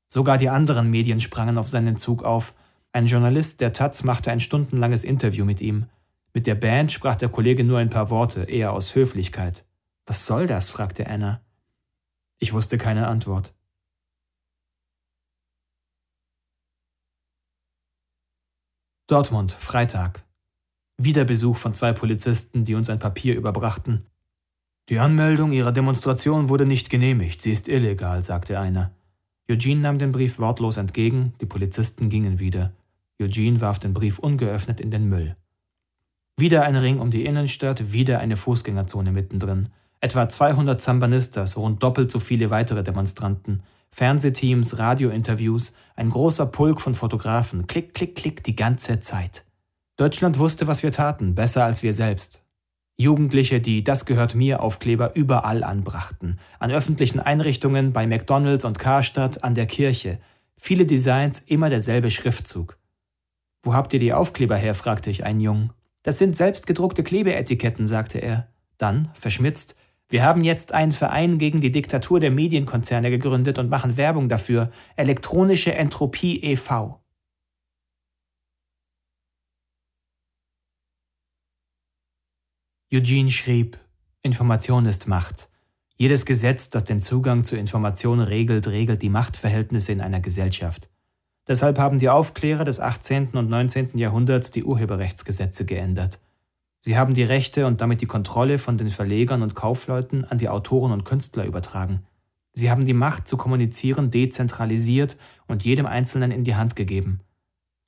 Sogar 0.07 0.37
die 0.37 0.49
anderen 0.49 0.89
Medien 0.89 1.19
sprangen 1.19 1.57
auf 1.57 1.67
seinen 1.67 1.97
Zug 1.97 2.23
auf. 2.23 2.53
Ein 2.93 3.07
Journalist 3.07 3.59
der 3.59 3.73
Taz 3.73 4.03
machte 4.03 4.31
ein 4.31 4.39
stundenlanges 4.39 5.03
Interview 5.03 5.43
mit 5.43 5.59
ihm. 5.59 5.87
Mit 6.37 6.45
der 6.45 6.53
Band 6.53 6.91
sprach 6.91 7.15
der 7.15 7.29
Kollege 7.29 7.63
nur 7.63 7.79
ein 7.79 7.89
paar 7.89 8.11
Worte, 8.11 8.43
eher 8.43 8.71
aus 8.71 8.93
Höflichkeit. 8.93 9.65
Was 10.05 10.27
soll 10.27 10.45
das? 10.45 10.69
fragte 10.69 11.07
Anna. 11.07 11.41
Ich 12.37 12.53
wusste 12.53 12.77
keine 12.77 13.07
Antwort. 13.07 13.55
Dortmund, 19.07 19.51
Freitag. 19.51 20.27
Wieder 20.97 21.25
Besuch 21.25 21.57
von 21.57 21.73
zwei 21.73 21.91
Polizisten, 21.91 22.65
die 22.65 22.75
uns 22.75 22.91
ein 22.91 22.99
Papier 22.99 23.35
überbrachten. 23.35 24.05
Die 24.89 24.99
Anmeldung 24.99 25.53
Ihrer 25.53 25.71
Demonstration 25.71 26.49
wurde 26.49 26.67
nicht 26.67 26.91
genehmigt, 26.91 27.41
sie 27.41 27.51
ist 27.51 27.67
illegal, 27.67 28.23
sagte 28.23 28.59
einer. 28.59 28.91
Eugene 29.49 29.81
nahm 29.81 29.97
den 29.97 30.11
Brief 30.11 30.37
wortlos 30.37 30.77
entgegen, 30.77 31.33
die 31.41 31.47
Polizisten 31.47 32.09
gingen 32.09 32.37
wieder. 32.37 32.73
Eugene 33.19 33.59
warf 33.59 33.79
den 33.79 33.95
Brief 33.95 34.19
ungeöffnet 34.19 34.79
in 34.79 34.91
den 34.91 35.09
Müll. 35.09 35.35
Wieder 36.39 36.63
ein 36.65 36.75
Ring 36.75 36.99
um 36.99 37.09
die 37.09 37.25
Innenstadt, 37.25 37.91
wieder 37.93 38.19
eine 38.19 38.37
Fußgängerzone 38.37 39.11
mittendrin. 39.11 39.69
Etwa 40.01 40.29
200 40.29 40.79
Zambanistas, 40.79 41.57
rund 41.57 41.81
doppelt 41.81 42.11
so 42.11 42.19
viele 42.19 42.51
weitere 42.51 42.83
Demonstranten. 42.83 43.63
Fernsehteams, 43.89 44.77
Radiointerviews, 44.77 45.73
ein 45.95 46.11
großer 46.11 46.45
Pulk 46.45 46.79
von 46.79 46.93
Fotografen, 46.93 47.65
klick, 47.65 47.95
klick, 47.95 48.15
klick 48.15 48.43
die 48.43 48.55
ganze 48.55 48.99
Zeit. 48.99 49.45
Deutschland 49.95 50.37
wusste, 50.37 50.67
was 50.67 50.83
wir 50.83 50.91
taten, 50.91 51.33
besser 51.33 51.65
als 51.65 51.81
wir 51.81 51.95
selbst. 51.95 52.43
Jugendliche, 52.97 53.59
die 53.59 53.83
Das 53.83 54.05
gehört 54.05 54.35
mir 54.35 54.61
Aufkleber 54.61 55.15
überall 55.15 55.63
anbrachten. 55.63 56.37
An 56.59 56.69
öffentlichen 56.69 57.19
Einrichtungen, 57.19 57.93
bei 57.93 58.05
McDonalds 58.05 58.63
und 58.63 58.77
Karstadt, 58.77 59.43
an 59.43 59.55
der 59.55 59.65
Kirche. 59.65 60.19
Viele 60.55 60.85
Designs, 60.85 61.39
immer 61.39 61.71
derselbe 61.71 62.11
Schriftzug. 62.11 62.77
Wo 63.63 63.73
habt 63.73 63.91
ihr 63.93 63.99
die 63.99 64.13
Aufkleber 64.13 64.55
her? 64.55 64.75
fragte 64.75 65.09
ich 65.09 65.23
einen 65.23 65.39
Jungen. 65.39 65.73
Das 66.07 66.19
sind 66.19 66.37
selbstgedruckte 66.37 67.03
Klebeetiketten, 67.03 67.85
sagte 67.85 68.19
er. 68.19 68.47
Dann, 68.77 69.11
verschmitzt, 69.13 69.75
wir 70.07 70.23
haben 70.23 70.45
jetzt 70.45 70.73
einen 70.73 70.93
Verein 70.93 71.37
gegen 71.37 71.59
die 71.59 71.69
Diktatur 71.69 72.21
der 72.21 72.31
Medienkonzerne 72.31 73.09
gegründet 73.09 73.59
und 73.59 73.67
machen 73.67 73.97
Werbung 73.97 74.29
dafür. 74.29 74.71
Elektronische 74.95 75.75
Entropie 75.75 76.41
e.V. 76.43 77.03
Eugene 82.93 83.29
schrieb, 83.29 83.77
Information 84.21 84.85
ist 84.85 85.09
Macht. 85.09 85.49
Jedes 85.97 86.25
Gesetz, 86.25 86.69
das 86.69 86.85
den 86.85 87.01
Zugang 87.01 87.43
zu 87.43 87.57
Information 87.57 88.21
regelt, 88.21 88.69
regelt 88.69 89.01
die 89.01 89.09
Machtverhältnisse 89.09 89.91
in 89.91 89.99
einer 89.99 90.21
Gesellschaft. 90.21 90.89
Deshalb 91.47 91.79
haben 91.79 91.97
die 91.97 92.09
Aufklärer 92.09 92.65
des 92.65 92.79
18. 92.79 93.29
und 93.29 93.49
19. 93.49 93.97
Jahrhunderts 93.97 94.51
die 94.51 94.65
Urheberrechtsgesetze 94.65 95.65
geändert. 95.65 96.19
Sie 96.79 96.97
haben 96.97 97.13
die 97.13 97.23
Rechte 97.23 97.67
und 97.67 97.81
damit 97.81 98.01
die 98.01 98.05
Kontrolle 98.05 98.57
von 98.59 98.77
den 98.77 98.89
Verlegern 98.89 99.41
und 99.41 99.55
Kaufleuten 99.55 100.25
an 100.25 100.37
die 100.37 100.49
Autoren 100.49 100.91
und 100.91 101.05
Künstler 101.05 101.45
übertragen. 101.45 102.03
Sie 102.53 102.69
haben 102.69 102.85
die 102.85 102.93
Macht 102.93 103.27
zu 103.27 103.37
kommunizieren 103.37 104.11
dezentralisiert 104.11 105.17
und 105.47 105.63
jedem 105.63 105.85
Einzelnen 105.85 106.31
in 106.31 106.43
die 106.43 106.55
Hand 106.55 106.75
gegeben. 106.75 107.21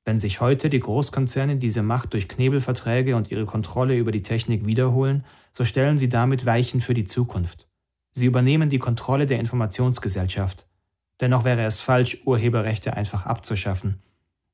Wenn 0.04 0.18
sich 0.18 0.40
heute 0.40 0.70
die 0.70 0.80
Großkonzerne 0.80 1.56
diese 1.56 1.82
Macht 1.82 2.14
durch 2.14 2.28
Knebelverträge 2.28 3.16
und 3.16 3.30
ihre 3.30 3.44
Kontrolle 3.44 3.96
über 3.96 4.12
die 4.12 4.22
Technik 4.22 4.66
wiederholen, 4.66 5.24
so 5.52 5.64
stellen 5.64 5.98
sie 5.98 6.08
damit 6.08 6.46
Weichen 6.46 6.80
für 6.80 6.94
die 6.94 7.04
Zukunft. 7.04 7.68
Sie 8.12 8.26
übernehmen 8.26 8.70
die 8.70 8.78
Kontrolle 8.78 9.26
der 9.26 9.38
Informationsgesellschaft. 9.38 10.66
Dennoch 11.20 11.44
wäre 11.44 11.64
es 11.64 11.80
falsch, 11.80 12.18
Urheberrechte 12.24 12.96
einfach 12.96 13.26
abzuschaffen. 13.26 14.00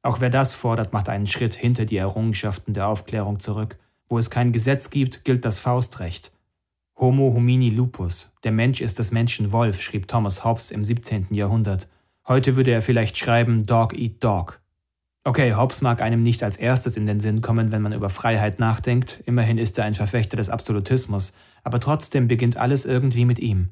Auch 0.03 0.21
wer 0.21 0.31
das 0.31 0.53
fordert, 0.55 0.93
macht 0.93 1.09
einen 1.09 1.27
Schritt 1.27 1.55
hinter 1.55 1.85
die 1.85 1.97
Errungenschaften 1.97 2.75
der 2.75 2.89
Aufklärung 2.89 3.41
zurück. 3.41 3.79
Wo 4.09 4.19
es 4.19 4.31
kein 4.31 4.53
Gesetz 4.53 4.91
gibt, 4.91 5.25
gilt 5.25 5.45
das 5.45 5.59
Faustrecht. 5.59 6.33
Homo 6.99 7.35
homini 7.35 7.71
lupus, 7.71 8.35
der 8.43 8.53
Mensch 8.53 8.81
ist 8.81 8.99
des 8.99 9.11
Menschen 9.11 9.53
Wolf, 9.53 9.83
schrieb 9.83 10.09
Thomas 10.09 10.45
Hobbes 10.45 10.71
im 10.71 10.85
17. 10.85 11.27
Jahrhundert. 11.31 11.89
Heute 12.27 12.57
würde 12.57 12.71
er 12.71 12.83
vielleicht 12.83 13.19
schreiben 13.19 13.67
Dog 13.67 13.97
eat 13.99 14.23
Dog. 14.25 14.61
Okay, 15.25 15.55
Hobbes 15.55 15.83
mag 15.83 16.01
einem 16.01 16.23
nicht 16.23 16.43
als 16.43 16.57
erstes 16.57 16.97
in 16.97 17.07
den 17.07 17.21
Sinn 17.21 17.41
kommen, 17.41 17.73
wenn 17.73 17.83
man 17.83 17.93
über 17.93 18.11
Freiheit 18.11 18.61
nachdenkt, 18.61 19.23
immerhin 19.27 19.59
ist 19.59 19.77
er 19.77 19.85
ein 19.85 19.95
Verfechter 19.95 20.37
des 20.37 20.49
Absolutismus, 20.49 21.37
aber 21.65 21.81
trotzdem 21.81 22.29
beginnt 22.29 22.57
alles 22.57 22.85
irgendwie 22.85 23.25
mit 23.25 23.41
ihm. 23.41 23.71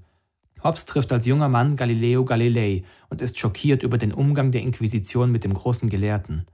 Hobbes 0.65 0.87
trifft 0.87 1.13
als 1.13 1.27
junger 1.27 1.51
Mann 1.51 1.77
Galileo 1.77 2.25
Galilei 2.25 2.85
und 3.11 3.21
ist 3.21 3.39
schockiert 3.39 3.83
über 3.83 3.99
den 3.99 4.13
Umgang 4.13 4.51
der 4.51 4.63
Inquisition 4.63 5.31
mit 5.31 5.45
dem 5.45 5.53
großen 5.53 5.91
Gelehrten. 5.91 6.47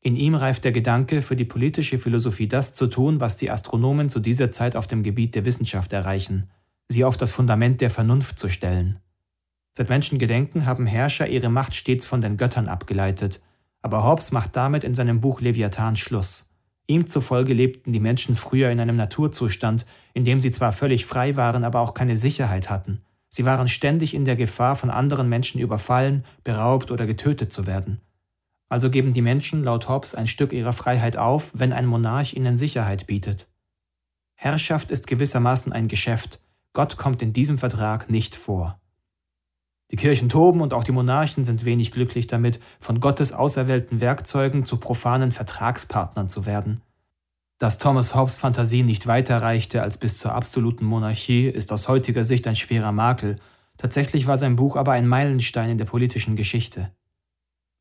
In 0.00 0.16
ihm 0.16 0.34
reift 0.34 0.64
der 0.64 0.72
Gedanke, 0.72 1.22
für 1.22 1.36
die 1.36 1.44
politische 1.44 2.00
Philosophie 2.00 2.48
das 2.48 2.74
zu 2.74 2.88
tun, 2.88 3.20
was 3.20 3.36
die 3.36 3.52
Astronomen 3.52 4.10
zu 4.10 4.18
dieser 4.18 4.50
Zeit 4.50 4.74
auf 4.74 4.88
dem 4.88 5.04
Gebiet 5.04 5.36
der 5.36 5.44
Wissenschaft 5.44 5.92
erreichen, 5.92 6.50
sie 6.88 7.04
auf 7.04 7.16
das 7.16 7.30
Fundament 7.30 7.80
der 7.80 7.90
Vernunft 7.90 8.36
zu 8.36 8.48
stellen. 8.48 8.98
Seit 9.74 9.88
Menschengedenken 9.88 10.66
haben 10.66 10.86
Herrscher 10.86 11.28
ihre 11.28 11.48
Macht 11.48 11.76
stets 11.76 12.04
von 12.04 12.20
den 12.20 12.36
Göttern 12.36 12.66
abgeleitet, 12.66 13.40
aber 13.80 14.04
Hobbes 14.04 14.32
macht 14.32 14.56
damit 14.56 14.82
in 14.82 14.96
seinem 14.96 15.20
Buch 15.20 15.40
Leviathan 15.40 15.94
Schluss. 15.94 16.52
Ihm 16.88 17.06
zufolge 17.06 17.54
lebten 17.54 17.92
die 17.92 18.00
Menschen 18.00 18.34
früher 18.34 18.70
in 18.70 18.80
einem 18.80 18.96
Naturzustand, 18.96 19.86
in 20.14 20.24
dem 20.24 20.40
sie 20.40 20.50
zwar 20.50 20.72
völlig 20.72 21.06
frei 21.06 21.36
waren, 21.36 21.62
aber 21.62 21.80
auch 21.80 21.94
keine 21.94 22.16
Sicherheit 22.16 22.68
hatten. 22.68 23.02
Sie 23.34 23.46
waren 23.46 23.66
ständig 23.66 24.12
in 24.12 24.26
der 24.26 24.36
Gefahr, 24.36 24.76
von 24.76 24.90
anderen 24.90 25.28
Menschen 25.28 25.58
überfallen, 25.58 26.24
beraubt 26.44 26.90
oder 26.90 27.06
getötet 27.06 27.50
zu 27.50 27.66
werden. 27.66 28.02
Also 28.68 28.90
geben 28.90 29.14
die 29.14 29.22
Menschen 29.22 29.64
laut 29.64 29.88
Hobbes 29.88 30.14
ein 30.14 30.26
Stück 30.26 30.52
ihrer 30.52 30.74
Freiheit 30.74 31.16
auf, 31.16 31.50
wenn 31.54 31.72
ein 31.72 31.86
Monarch 31.86 32.34
ihnen 32.34 32.58
Sicherheit 32.58 33.06
bietet. 33.06 33.48
Herrschaft 34.34 34.90
ist 34.90 35.06
gewissermaßen 35.06 35.72
ein 35.72 35.88
Geschäft. 35.88 36.40
Gott 36.74 36.98
kommt 36.98 37.22
in 37.22 37.32
diesem 37.32 37.56
Vertrag 37.56 38.10
nicht 38.10 38.36
vor. 38.36 38.78
Die 39.90 39.96
Kirchen 39.96 40.28
toben 40.28 40.60
und 40.60 40.74
auch 40.74 40.84
die 40.84 40.92
Monarchen 40.92 41.44
sind 41.44 41.64
wenig 41.64 41.90
glücklich 41.90 42.26
damit, 42.26 42.60
von 42.80 43.00
Gottes 43.00 43.32
auserwählten 43.32 44.00
Werkzeugen 44.00 44.64
zu 44.64 44.78
profanen 44.78 45.32
Vertragspartnern 45.32 46.28
zu 46.28 46.44
werden. 46.44 46.82
Dass 47.62 47.78
Thomas 47.78 48.16
Hobbes 48.16 48.34
Fantasie 48.34 48.82
nicht 48.82 49.06
weiter 49.06 49.40
reichte 49.40 49.82
als 49.82 49.96
bis 49.96 50.18
zur 50.18 50.34
absoluten 50.34 50.84
Monarchie, 50.84 51.46
ist 51.46 51.70
aus 51.70 51.86
heutiger 51.86 52.24
Sicht 52.24 52.48
ein 52.48 52.56
schwerer 52.56 52.90
Makel. 52.90 53.36
Tatsächlich 53.78 54.26
war 54.26 54.36
sein 54.36 54.56
Buch 54.56 54.74
aber 54.74 54.90
ein 54.90 55.06
Meilenstein 55.06 55.70
in 55.70 55.78
der 55.78 55.84
politischen 55.84 56.34
Geschichte. 56.34 56.90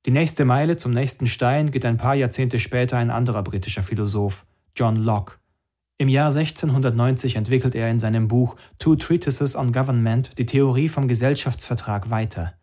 Die 0.06 0.12
nächste 0.12 0.46
Meile 0.46 0.78
zum 0.78 0.94
nächsten 0.94 1.26
Stein 1.26 1.72
geht 1.72 1.84
ein 1.84 1.98
paar 1.98 2.14
Jahrzehnte 2.14 2.60
später 2.60 3.00
ein 3.00 3.10
anderer 3.10 3.42
britischer 3.42 3.82
Philosoph, 3.82 4.46
John 4.76 4.98
Locke. 4.98 5.38
Im 5.98 6.10
Jahr 6.10 6.28
1690 6.28 7.36
entwickelt 7.36 7.74
er 7.74 7.90
in 7.90 7.98
seinem 7.98 8.28
Buch 8.28 8.58
Two 8.78 8.98
Treatises 8.98 9.56
on 9.56 9.72
Government 9.72 10.38
die 10.38 10.46
Theorie 10.46 10.90
vom 10.90 11.08
Gesellschaftsvertrag 11.08 12.12
weiter. 12.12 12.54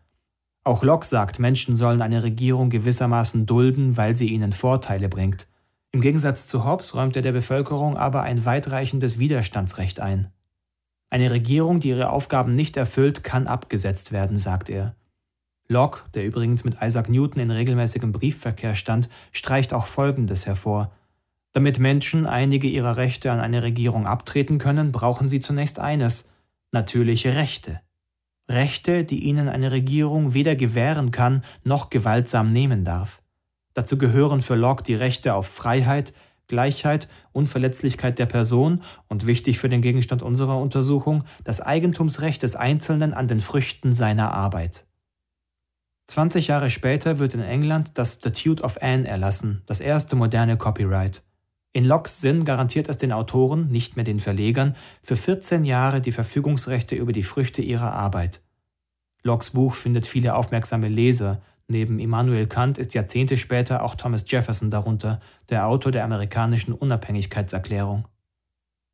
Auch 0.62 0.84
Locke 0.84 1.04
sagt, 1.04 1.40
Menschen 1.40 1.74
sollen 1.74 2.00
eine 2.00 2.22
Regierung 2.22 2.70
gewissermaßen 2.70 3.44
dulden, 3.44 3.96
weil 3.96 4.16
sie 4.16 4.28
ihnen 4.28 4.52
Vorteile 4.52 5.08
bringt. 5.08 5.48
Im 5.92 6.00
Gegensatz 6.00 6.46
zu 6.46 6.64
Hobbes 6.64 6.94
räumt 6.94 7.16
er 7.16 7.22
der 7.22 7.32
Bevölkerung 7.32 7.96
aber 7.96 8.22
ein 8.22 8.44
weitreichendes 8.44 9.18
Widerstandsrecht 9.18 10.00
ein. 10.00 10.30
Eine 11.10 11.30
Regierung, 11.30 11.80
die 11.80 11.88
ihre 11.88 12.10
Aufgaben 12.10 12.52
nicht 12.52 12.76
erfüllt, 12.76 13.24
kann 13.24 13.46
abgesetzt 13.46 14.12
werden, 14.12 14.36
sagt 14.36 14.68
er. 14.68 14.94
Locke, 15.66 16.02
der 16.14 16.24
übrigens 16.24 16.64
mit 16.64 16.76
Isaac 16.82 17.08
Newton 17.08 17.42
in 17.42 17.50
regelmäßigem 17.50 18.12
Briefverkehr 18.12 18.74
stand, 18.74 19.08
streicht 19.32 19.72
auch 19.72 19.86
Folgendes 19.86 20.46
hervor. 20.46 20.92
Damit 21.52 21.78
Menschen 21.78 22.26
einige 22.26 22.68
ihrer 22.68 22.96
Rechte 22.96 23.32
an 23.32 23.40
eine 23.40 23.62
Regierung 23.62 24.06
abtreten 24.06 24.58
können, 24.58 24.92
brauchen 24.92 25.28
sie 25.28 25.40
zunächst 25.40 25.78
eines 25.78 26.30
natürliche 26.72 27.34
Rechte. 27.34 27.80
Rechte, 28.50 29.04
die 29.04 29.24
ihnen 29.24 29.48
eine 29.48 29.70
Regierung 29.72 30.34
weder 30.34 30.56
gewähren 30.56 31.10
kann 31.10 31.42
noch 31.64 31.90
gewaltsam 31.90 32.52
nehmen 32.52 32.84
darf. 32.84 33.22
Dazu 33.78 33.96
gehören 33.96 34.42
für 34.42 34.56
Locke 34.56 34.82
die 34.82 34.96
Rechte 34.96 35.34
auf 35.34 35.46
Freiheit, 35.46 36.12
Gleichheit, 36.48 37.08
Unverletzlichkeit 37.30 38.18
der 38.18 38.26
Person 38.26 38.82
und 39.06 39.28
wichtig 39.28 39.60
für 39.60 39.68
den 39.68 39.82
Gegenstand 39.82 40.20
unserer 40.20 40.58
Untersuchung, 40.58 41.22
das 41.44 41.60
Eigentumsrecht 41.60 42.42
des 42.42 42.56
Einzelnen 42.56 43.14
an 43.14 43.28
den 43.28 43.38
Früchten 43.38 43.94
seiner 43.94 44.34
Arbeit. 44.34 44.84
20 46.08 46.48
Jahre 46.48 46.70
später 46.70 47.20
wird 47.20 47.34
in 47.34 47.40
England 47.40 47.92
das 47.94 48.14
Statute 48.14 48.64
of 48.64 48.82
Anne 48.82 49.06
erlassen, 49.06 49.62
das 49.66 49.78
erste 49.78 50.16
moderne 50.16 50.56
Copyright. 50.56 51.22
In 51.72 51.84
Locks 51.84 52.20
Sinn 52.20 52.44
garantiert 52.44 52.88
es 52.88 52.98
den 52.98 53.12
Autoren, 53.12 53.68
nicht 53.68 53.94
mehr 53.94 54.04
den 54.04 54.18
Verlegern, 54.18 54.74
für 55.04 55.14
14 55.14 55.64
Jahre 55.64 56.00
die 56.00 56.10
Verfügungsrechte 56.10 56.96
über 56.96 57.12
die 57.12 57.22
Früchte 57.22 57.62
ihrer 57.62 57.92
Arbeit. 57.92 58.42
Locks 59.22 59.50
Buch 59.50 59.74
findet 59.74 60.08
viele 60.08 60.34
aufmerksame 60.34 60.88
Leser, 60.88 61.40
Neben 61.70 61.98
Immanuel 61.98 62.46
Kant 62.46 62.78
ist 62.78 62.94
Jahrzehnte 62.94 63.36
später 63.36 63.82
auch 63.82 63.94
Thomas 63.94 64.24
Jefferson 64.26 64.70
darunter, 64.70 65.20
der 65.50 65.66
Autor 65.66 65.92
der 65.92 66.04
amerikanischen 66.04 66.72
Unabhängigkeitserklärung. 66.72 68.06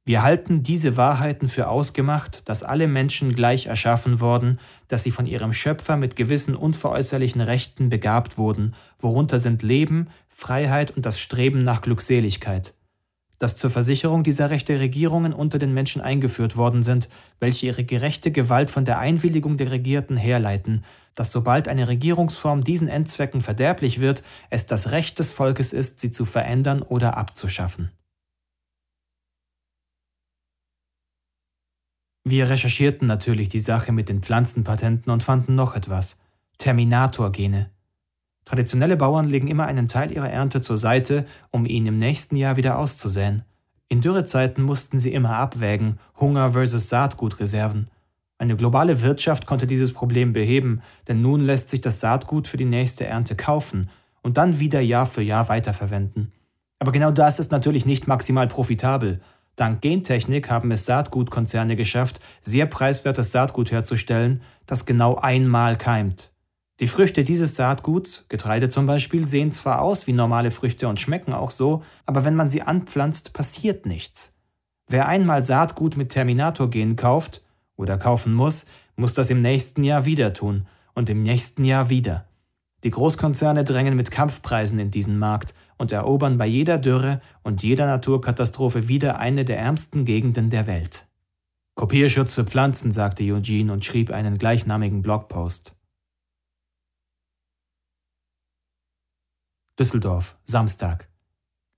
Wir 0.06 0.22
halten 0.22 0.62
diese 0.62 0.96
Wahrheiten 0.96 1.48
für 1.48 1.68
ausgemacht, 1.68 2.48
dass 2.48 2.62
alle 2.62 2.88
Menschen 2.88 3.34
gleich 3.34 3.66
erschaffen 3.66 4.20
worden, 4.20 4.58
dass 4.88 5.04
sie 5.04 5.12
von 5.12 5.26
ihrem 5.26 5.52
Schöpfer 5.52 5.96
mit 5.96 6.16
gewissen 6.16 6.56
unveräußerlichen 6.56 7.40
Rechten 7.40 7.88
begabt 7.88 8.36
wurden, 8.36 8.74
worunter 8.98 9.38
sind 9.38 9.62
Leben, 9.62 10.08
Freiheit 10.28 10.90
und 10.90 11.06
das 11.06 11.20
Streben 11.20 11.62
nach 11.62 11.80
Glückseligkeit 11.80 12.74
dass 13.38 13.56
zur 13.56 13.70
Versicherung 13.70 14.22
dieser 14.22 14.50
Rechte 14.50 14.78
Regierungen 14.80 15.32
unter 15.32 15.58
den 15.58 15.74
Menschen 15.74 16.00
eingeführt 16.00 16.56
worden 16.56 16.82
sind, 16.82 17.08
welche 17.40 17.66
ihre 17.66 17.84
gerechte 17.84 18.30
Gewalt 18.30 18.70
von 18.70 18.84
der 18.84 18.98
Einwilligung 18.98 19.56
der 19.56 19.70
Regierten 19.70 20.16
herleiten, 20.16 20.84
dass 21.14 21.32
sobald 21.32 21.68
eine 21.68 21.88
Regierungsform 21.88 22.64
diesen 22.64 22.88
Endzwecken 22.88 23.40
verderblich 23.40 24.00
wird, 24.00 24.22
es 24.50 24.66
das 24.66 24.90
Recht 24.90 25.18
des 25.18 25.30
Volkes 25.30 25.72
ist, 25.72 26.00
sie 26.00 26.10
zu 26.10 26.24
verändern 26.24 26.82
oder 26.82 27.16
abzuschaffen. 27.16 27.90
Wir 32.26 32.48
recherchierten 32.48 33.06
natürlich 33.06 33.50
die 33.50 33.60
Sache 33.60 33.92
mit 33.92 34.08
den 34.08 34.22
Pflanzenpatenten 34.22 35.12
und 35.12 35.22
fanden 35.22 35.54
noch 35.54 35.76
etwas. 35.76 36.22
Terminator-Gene. 36.56 37.73
Traditionelle 38.44 38.96
Bauern 38.96 39.28
legen 39.28 39.48
immer 39.48 39.66
einen 39.66 39.88
Teil 39.88 40.12
ihrer 40.12 40.30
Ernte 40.30 40.60
zur 40.60 40.76
Seite, 40.76 41.24
um 41.50 41.64
ihn 41.66 41.86
im 41.86 41.98
nächsten 41.98 42.36
Jahr 42.36 42.56
wieder 42.56 42.78
auszusäen. 42.78 43.44
In 43.88 44.00
Dürrezeiten 44.00 44.64
mussten 44.64 44.98
sie 44.98 45.12
immer 45.12 45.36
abwägen, 45.36 45.98
Hunger 46.18 46.52
versus 46.52 46.88
Saatgutreserven. 46.88 47.88
Eine 48.38 48.56
globale 48.56 49.00
Wirtschaft 49.00 49.46
konnte 49.46 49.66
dieses 49.66 49.92
Problem 49.92 50.32
beheben, 50.32 50.82
denn 51.08 51.22
nun 51.22 51.40
lässt 51.40 51.68
sich 51.68 51.80
das 51.80 52.00
Saatgut 52.00 52.48
für 52.48 52.56
die 52.56 52.64
nächste 52.64 53.06
Ernte 53.06 53.36
kaufen 53.36 53.88
und 54.22 54.36
dann 54.36 54.58
wieder 54.58 54.80
Jahr 54.80 55.06
für 55.06 55.22
Jahr 55.22 55.48
weiterverwenden. 55.48 56.32
Aber 56.78 56.92
genau 56.92 57.10
das 57.10 57.38
ist 57.38 57.52
natürlich 57.52 57.86
nicht 57.86 58.08
maximal 58.08 58.48
profitabel. 58.48 59.20
Dank 59.56 59.80
Gentechnik 59.80 60.50
haben 60.50 60.72
es 60.72 60.84
Saatgutkonzerne 60.84 61.76
geschafft, 61.76 62.20
sehr 62.42 62.66
preiswertes 62.66 63.30
Saatgut 63.30 63.70
herzustellen, 63.70 64.42
das 64.66 64.84
genau 64.84 65.14
einmal 65.14 65.76
keimt. 65.76 66.33
Die 66.80 66.88
Früchte 66.88 67.22
dieses 67.22 67.54
Saatguts, 67.54 68.26
Getreide 68.28 68.68
zum 68.68 68.86
Beispiel, 68.86 69.26
sehen 69.28 69.52
zwar 69.52 69.80
aus 69.80 70.08
wie 70.08 70.12
normale 70.12 70.50
Früchte 70.50 70.88
und 70.88 70.98
schmecken 70.98 71.32
auch 71.32 71.50
so, 71.50 71.84
aber 72.04 72.24
wenn 72.24 72.34
man 72.34 72.50
sie 72.50 72.62
anpflanzt, 72.62 73.32
passiert 73.32 73.86
nichts. 73.86 74.36
Wer 74.88 75.06
einmal 75.06 75.44
Saatgut 75.44 75.96
mit 75.96 76.10
Terminator-Gen 76.10 76.96
kauft 76.96 77.42
oder 77.76 77.96
kaufen 77.96 78.34
muss, 78.34 78.66
muss 78.96 79.14
das 79.14 79.30
im 79.30 79.40
nächsten 79.40 79.84
Jahr 79.84 80.04
wieder 80.04 80.32
tun 80.32 80.66
und 80.94 81.08
im 81.10 81.22
nächsten 81.22 81.64
Jahr 81.64 81.90
wieder. 81.90 82.26
Die 82.82 82.90
Großkonzerne 82.90 83.64
drängen 83.64 83.96
mit 83.96 84.10
Kampfpreisen 84.10 84.78
in 84.78 84.90
diesen 84.90 85.18
Markt 85.18 85.54
und 85.78 85.92
erobern 85.92 86.38
bei 86.38 86.46
jeder 86.46 86.78
Dürre 86.78 87.20
und 87.42 87.62
jeder 87.62 87.86
Naturkatastrophe 87.86 88.88
wieder 88.88 89.18
eine 89.18 89.44
der 89.44 89.58
ärmsten 89.58 90.04
Gegenden 90.04 90.50
der 90.50 90.66
Welt. 90.66 91.06
Kopierschutz 91.76 92.34
für 92.34 92.44
Pflanzen, 92.44 92.92
sagte 92.92 93.24
Eugene 93.24 93.72
und 93.72 93.84
schrieb 93.84 94.10
einen 94.10 94.38
gleichnamigen 94.38 95.02
Blogpost. 95.02 95.76
Düsseldorf, 99.76 100.36
Samstag. 100.44 101.08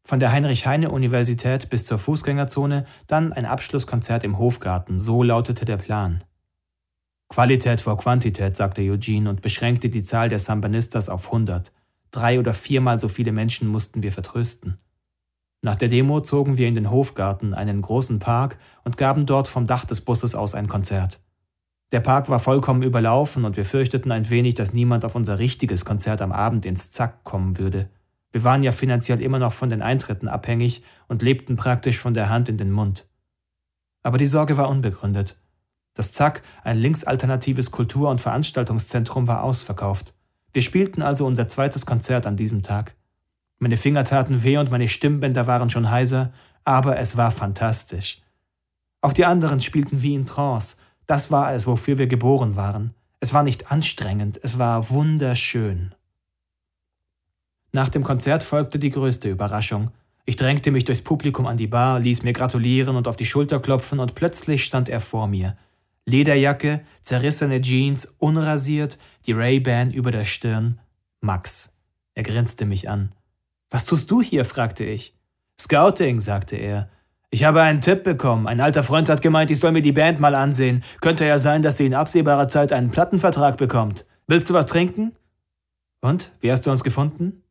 Von 0.04 0.20
der 0.20 0.30
Heinrich-Heine-Universität 0.30 1.70
bis 1.70 1.86
zur 1.86 1.98
Fußgängerzone, 1.98 2.84
dann 3.06 3.32
ein 3.32 3.46
Abschlusskonzert 3.46 4.22
im 4.22 4.36
Hofgarten, 4.36 4.98
so 4.98 5.22
lautete 5.22 5.64
der 5.64 5.78
Plan. 5.78 6.22
Qualität 7.30 7.80
vor 7.80 7.96
Quantität, 7.96 8.54
sagte 8.54 8.82
Eugene 8.82 9.30
und 9.30 9.40
beschränkte 9.40 9.88
die 9.88 10.04
Zahl 10.04 10.28
der 10.28 10.38
Sambanistas 10.38 11.08
auf 11.08 11.28
100. 11.28 11.72
Drei 12.10 12.38
oder 12.38 12.52
viermal 12.52 12.98
so 12.98 13.08
viele 13.08 13.32
Menschen 13.32 13.66
mussten 13.66 14.02
wir 14.02 14.12
vertrösten. 14.12 14.76
Nach 15.62 15.74
der 15.74 15.88
Demo 15.88 16.20
zogen 16.20 16.58
wir 16.58 16.68
in 16.68 16.74
den 16.74 16.90
Hofgarten, 16.90 17.54
einen 17.54 17.80
großen 17.80 18.18
Park, 18.18 18.58
und 18.84 18.98
gaben 18.98 19.24
dort 19.24 19.48
vom 19.48 19.66
Dach 19.66 19.86
des 19.86 20.02
Busses 20.02 20.34
aus 20.34 20.54
ein 20.54 20.68
Konzert. 20.68 21.20
Der 21.92 22.00
Park 22.00 22.28
war 22.28 22.40
vollkommen 22.40 22.82
überlaufen 22.82 23.44
und 23.44 23.56
wir 23.56 23.64
fürchteten 23.64 24.10
ein 24.10 24.28
wenig, 24.28 24.54
dass 24.54 24.72
niemand 24.72 25.04
auf 25.04 25.14
unser 25.14 25.38
richtiges 25.38 25.84
Konzert 25.84 26.20
am 26.20 26.32
Abend 26.32 26.66
ins 26.66 26.90
Zack 26.90 27.22
kommen 27.22 27.58
würde. 27.58 27.88
Wir 28.32 28.42
waren 28.42 28.62
ja 28.62 28.72
finanziell 28.72 29.20
immer 29.22 29.38
noch 29.38 29.52
von 29.52 29.70
den 29.70 29.82
Eintritten 29.82 30.28
abhängig 30.28 30.82
und 31.08 31.22
lebten 31.22 31.56
praktisch 31.56 31.98
von 31.98 32.12
der 32.12 32.28
Hand 32.28 32.48
in 32.48 32.58
den 32.58 32.72
Mund. 32.72 33.08
Aber 34.02 34.18
die 34.18 34.26
Sorge 34.26 34.56
war 34.56 34.68
unbegründet. 34.68 35.38
Das 35.94 36.12
Zack, 36.12 36.42
ein 36.62 36.76
linksalternatives 36.76 37.70
Kultur- 37.70 38.10
und 38.10 38.20
Veranstaltungszentrum, 38.20 39.26
war 39.28 39.42
ausverkauft. 39.42 40.12
Wir 40.52 40.62
spielten 40.62 41.02
also 41.02 41.24
unser 41.24 41.48
zweites 41.48 41.86
Konzert 41.86 42.26
an 42.26 42.36
diesem 42.36 42.62
Tag. 42.62 42.94
Meine 43.58 43.76
Finger 43.76 44.04
taten 44.04 44.42
weh 44.42 44.58
und 44.58 44.70
meine 44.70 44.88
Stimmbänder 44.88 45.46
waren 45.46 45.70
schon 45.70 45.90
heiser, 45.90 46.32
aber 46.64 46.98
es 46.98 47.16
war 47.16 47.30
fantastisch. 47.30 48.20
Auch 49.00 49.14
die 49.14 49.24
anderen 49.24 49.60
spielten 49.60 50.02
wie 50.02 50.14
in 50.14 50.26
Trance, 50.26 50.76
das 51.06 51.30
war 51.30 51.54
es, 51.54 51.66
wofür 51.66 51.98
wir 51.98 52.06
geboren 52.06 52.56
waren. 52.56 52.94
Es 53.20 53.32
war 53.32 53.42
nicht 53.42 53.70
anstrengend, 53.70 54.38
es 54.42 54.58
war 54.58 54.90
wunderschön. 54.90 55.94
Nach 57.72 57.88
dem 57.88 58.02
Konzert 58.02 58.44
folgte 58.44 58.78
die 58.78 58.90
größte 58.90 59.28
Überraschung. 59.28 59.90
Ich 60.24 60.36
drängte 60.36 60.70
mich 60.70 60.84
durchs 60.84 61.02
Publikum 61.02 61.46
an 61.46 61.56
die 61.56 61.66
Bar, 61.66 62.00
ließ 62.00 62.22
mir 62.22 62.32
gratulieren 62.32 62.96
und 62.96 63.06
auf 63.06 63.16
die 63.16 63.26
Schulter 63.26 63.60
klopfen, 63.60 64.00
und 64.00 64.14
plötzlich 64.14 64.64
stand 64.64 64.88
er 64.88 65.00
vor 65.00 65.28
mir. 65.28 65.56
Lederjacke, 66.04 66.84
zerrissene 67.02 67.60
Jeans, 67.60 68.16
unrasiert, 68.18 68.98
die 69.26 69.32
Ray-Ban 69.32 69.92
über 69.92 70.10
der 70.10 70.24
Stirn. 70.24 70.80
Max. 71.20 71.74
Er 72.14 72.22
grinste 72.22 72.64
mich 72.64 72.88
an. 72.88 73.12
Was 73.70 73.84
tust 73.84 74.10
du 74.10 74.22
hier? 74.22 74.44
fragte 74.44 74.84
ich. 74.84 75.14
Scouting, 75.60 76.20
sagte 76.20 76.56
er. 76.56 76.88
Ich 77.30 77.44
habe 77.44 77.62
einen 77.62 77.80
Tipp 77.80 78.04
bekommen. 78.04 78.46
Ein 78.46 78.60
alter 78.60 78.82
Freund 78.82 79.08
hat 79.08 79.20
gemeint, 79.20 79.50
ich 79.50 79.58
soll 79.58 79.72
mir 79.72 79.82
die 79.82 79.92
Band 79.92 80.20
mal 80.20 80.34
ansehen. 80.34 80.84
Könnte 81.00 81.26
ja 81.26 81.38
sein, 81.38 81.62
dass 81.62 81.76
sie 81.76 81.86
in 81.86 81.94
absehbarer 81.94 82.48
Zeit 82.48 82.72
einen 82.72 82.90
Plattenvertrag 82.90 83.56
bekommt. 83.56 84.06
Willst 84.26 84.48
du 84.48 84.54
was 84.54 84.66
trinken? 84.66 85.12
Und, 86.00 86.32
wie 86.40 86.52
hast 86.52 86.66
du 86.66 86.70
uns 86.70 86.84
gefunden? 86.84 87.42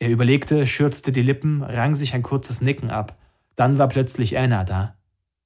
Er 0.00 0.10
überlegte, 0.10 0.66
schürzte 0.66 1.12
die 1.12 1.22
Lippen, 1.22 1.62
rang 1.62 1.94
sich 1.94 2.14
ein 2.14 2.22
kurzes 2.22 2.60
Nicken 2.60 2.90
ab. 2.90 3.16
Dann 3.54 3.78
war 3.78 3.88
plötzlich 3.88 4.36
Anna 4.36 4.64
da. 4.64 4.96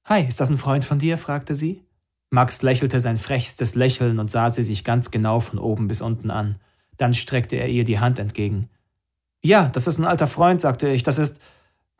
Hi, 0.05 0.25
ist 0.27 0.39
das 0.39 0.49
ein 0.49 0.57
Freund 0.57 0.83
von 0.83 0.97
dir? 0.97 1.17
fragte 1.17 1.53
sie. 1.53 1.83
Max 2.31 2.61
lächelte 2.61 2.99
sein 2.99 3.17
frechstes 3.17 3.75
Lächeln 3.75 4.19
und 4.19 4.29
sah 4.29 4.51
sie 4.51 4.63
sich 4.63 4.83
ganz 4.83 5.11
genau 5.11 5.39
von 5.39 5.59
oben 5.59 5.87
bis 5.87 6.01
unten 6.01 6.31
an. 6.31 6.59
Dann 6.97 7.13
streckte 7.13 7.55
er 7.55 7.69
ihr 7.69 7.85
die 7.85 7.99
Hand 7.99 8.19
entgegen. 8.19 8.69
Ja, 9.43 9.69
das 9.69 9.87
ist 9.87 9.99
ein 9.99 10.05
alter 10.05 10.27
Freund, 10.27 10.59
sagte 10.61 10.89
ich. 10.89 11.03
Das 11.03 11.17
ist. 11.17 11.39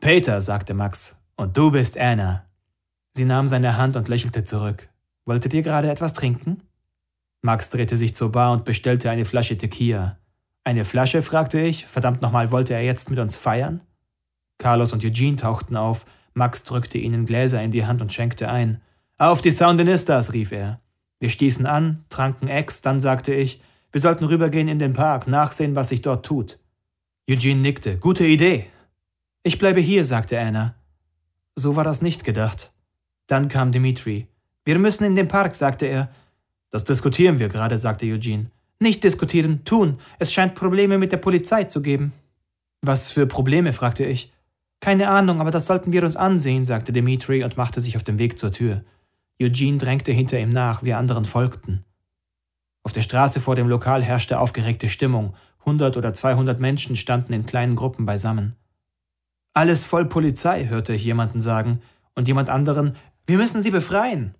Peter, 0.00 0.40
sagte 0.40 0.74
Max. 0.74 1.19
Und 1.40 1.56
du 1.56 1.70
bist 1.70 1.96
Anna. 1.96 2.44
Sie 3.12 3.24
nahm 3.24 3.48
seine 3.48 3.78
Hand 3.78 3.96
und 3.96 4.08
lächelte 4.08 4.44
zurück. 4.44 4.90
Wolltet 5.24 5.54
ihr 5.54 5.62
gerade 5.62 5.90
etwas 5.90 6.12
trinken? 6.12 6.60
Max 7.40 7.70
drehte 7.70 7.96
sich 7.96 8.14
zur 8.14 8.30
Bar 8.30 8.52
und 8.52 8.66
bestellte 8.66 9.08
eine 9.08 9.24
Flasche 9.24 9.56
Tequila. 9.56 10.18
Eine 10.64 10.84
Flasche? 10.84 11.22
fragte 11.22 11.58
ich. 11.58 11.86
Verdammt 11.86 12.20
nochmal, 12.20 12.50
wollte 12.50 12.74
er 12.74 12.82
jetzt 12.82 13.08
mit 13.08 13.18
uns 13.18 13.38
feiern? 13.38 13.80
Carlos 14.58 14.92
und 14.92 15.02
Eugene 15.02 15.36
tauchten 15.36 15.78
auf. 15.78 16.04
Max 16.34 16.64
drückte 16.64 16.98
ihnen 16.98 17.24
Gläser 17.24 17.62
in 17.62 17.70
die 17.70 17.86
Hand 17.86 18.02
und 18.02 18.12
schenkte 18.12 18.50
ein. 18.50 18.82
Auf 19.16 19.40
die 19.40 19.50
Soundinistas, 19.50 20.34
rief 20.34 20.52
er. 20.52 20.82
Wir 21.20 21.30
stießen 21.30 21.64
an, 21.64 22.04
tranken 22.10 22.48
Ex, 22.48 22.82
dann 22.82 23.00
sagte 23.00 23.32
ich, 23.32 23.62
wir 23.92 24.02
sollten 24.02 24.26
rübergehen 24.26 24.68
in 24.68 24.78
den 24.78 24.92
Park, 24.92 25.26
nachsehen, 25.26 25.74
was 25.74 25.88
sich 25.88 26.02
dort 26.02 26.26
tut. 26.26 26.58
Eugene 27.30 27.62
nickte. 27.62 27.96
Gute 27.96 28.26
Idee. 28.26 28.66
Ich 29.42 29.56
bleibe 29.56 29.80
hier, 29.80 30.04
sagte 30.04 30.38
Anna. 30.38 30.74
So 31.56 31.76
war 31.76 31.84
das 31.84 32.02
nicht 32.02 32.24
gedacht. 32.24 32.72
Dann 33.26 33.48
kam 33.48 33.72
Dimitri. 33.72 34.28
Wir 34.64 34.78
müssen 34.78 35.04
in 35.04 35.16
den 35.16 35.28
Park, 35.28 35.56
sagte 35.56 35.86
er. 35.86 36.10
Das 36.70 36.84
diskutieren 36.84 37.38
wir 37.38 37.48
gerade, 37.48 37.78
sagte 37.78 38.06
Eugene. 38.06 38.50
Nicht 38.78 39.04
diskutieren, 39.04 39.64
tun. 39.64 39.98
Es 40.18 40.32
scheint 40.32 40.54
Probleme 40.54 40.98
mit 40.98 41.12
der 41.12 41.18
Polizei 41.18 41.64
zu 41.64 41.82
geben. 41.82 42.12
Was 42.82 43.10
für 43.10 43.26
Probleme? 43.26 43.72
fragte 43.72 44.04
ich. 44.04 44.32
Keine 44.80 45.10
Ahnung, 45.10 45.40
aber 45.40 45.50
das 45.50 45.66
sollten 45.66 45.92
wir 45.92 46.02
uns 46.02 46.16
ansehen, 46.16 46.64
sagte 46.64 46.92
Dimitri 46.92 47.44
und 47.44 47.58
machte 47.58 47.82
sich 47.82 47.96
auf 47.96 48.02
den 48.02 48.18
Weg 48.18 48.38
zur 48.38 48.52
Tür. 48.52 48.82
Eugene 49.40 49.78
drängte 49.78 50.12
hinter 50.12 50.38
ihm 50.38 50.52
nach, 50.52 50.82
wir 50.82 50.96
anderen 50.96 51.26
folgten. 51.26 51.84
Auf 52.82 52.92
der 52.92 53.02
Straße 53.02 53.40
vor 53.40 53.56
dem 53.56 53.68
Lokal 53.68 54.02
herrschte 54.02 54.40
aufgeregte 54.40 54.88
Stimmung. 54.88 55.34
Hundert 55.66 55.98
oder 55.98 56.14
zweihundert 56.14 56.60
Menschen 56.60 56.96
standen 56.96 57.34
in 57.34 57.44
kleinen 57.44 57.76
Gruppen 57.76 58.06
beisammen. 58.06 58.56
Alles 59.52 59.84
voll 59.84 60.06
Polizei, 60.06 60.66
hörte 60.66 60.94
ich 60.94 61.04
jemanden 61.04 61.40
sagen, 61.40 61.80
und 62.14 62.28
jemand 62.28 62.50
anderen, 62.50 62.96
wir 63.26 63.36
müssen 63.36 63.62
sie 63.62 63.70
befreien. 63.70 64.34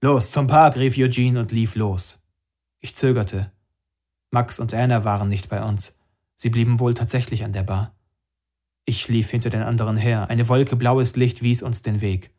Los, 0.00 0.30
zum 0.30 0.46
Park, 0.46 0.76
rief 0.76 0.98
Eugene 0.98 1.40
und 1.40 1.52
lief 1.52 1.76
los. 1.76 2.26
Ich 2.80 2.94
zögerte. 2.94 3.52
Max 4.30 4.58
und 4.58 4.74
Anna 4.74 5.04
waren 5.04 5.28
nicht 5.28 5.48
bei 5.48 5.62
uns. 5.62 5.98
Sie 6.36 6.50
blieben 6.50 6.80
wohl 6.80 6.94
tatsächlich 6.94 7.44
an 7.44 7.52
der 7.52 7.62
Bar. 7.62 7.94
Ich 8.84 9.08
lief 9.08 9.30
hinter 9.30 9.48
den 9.48 9.62
anderen 9.62 9.96
her. 9.96 10.28
Eine 10.28 10.48
Wolke 10.48 10.76
blaues 10.76 11.16
Licht 11.16 11.40
wies 11.40 11.62
uns 11.62 11.80
den 11.82 12.00
Weg. 12.00 12.34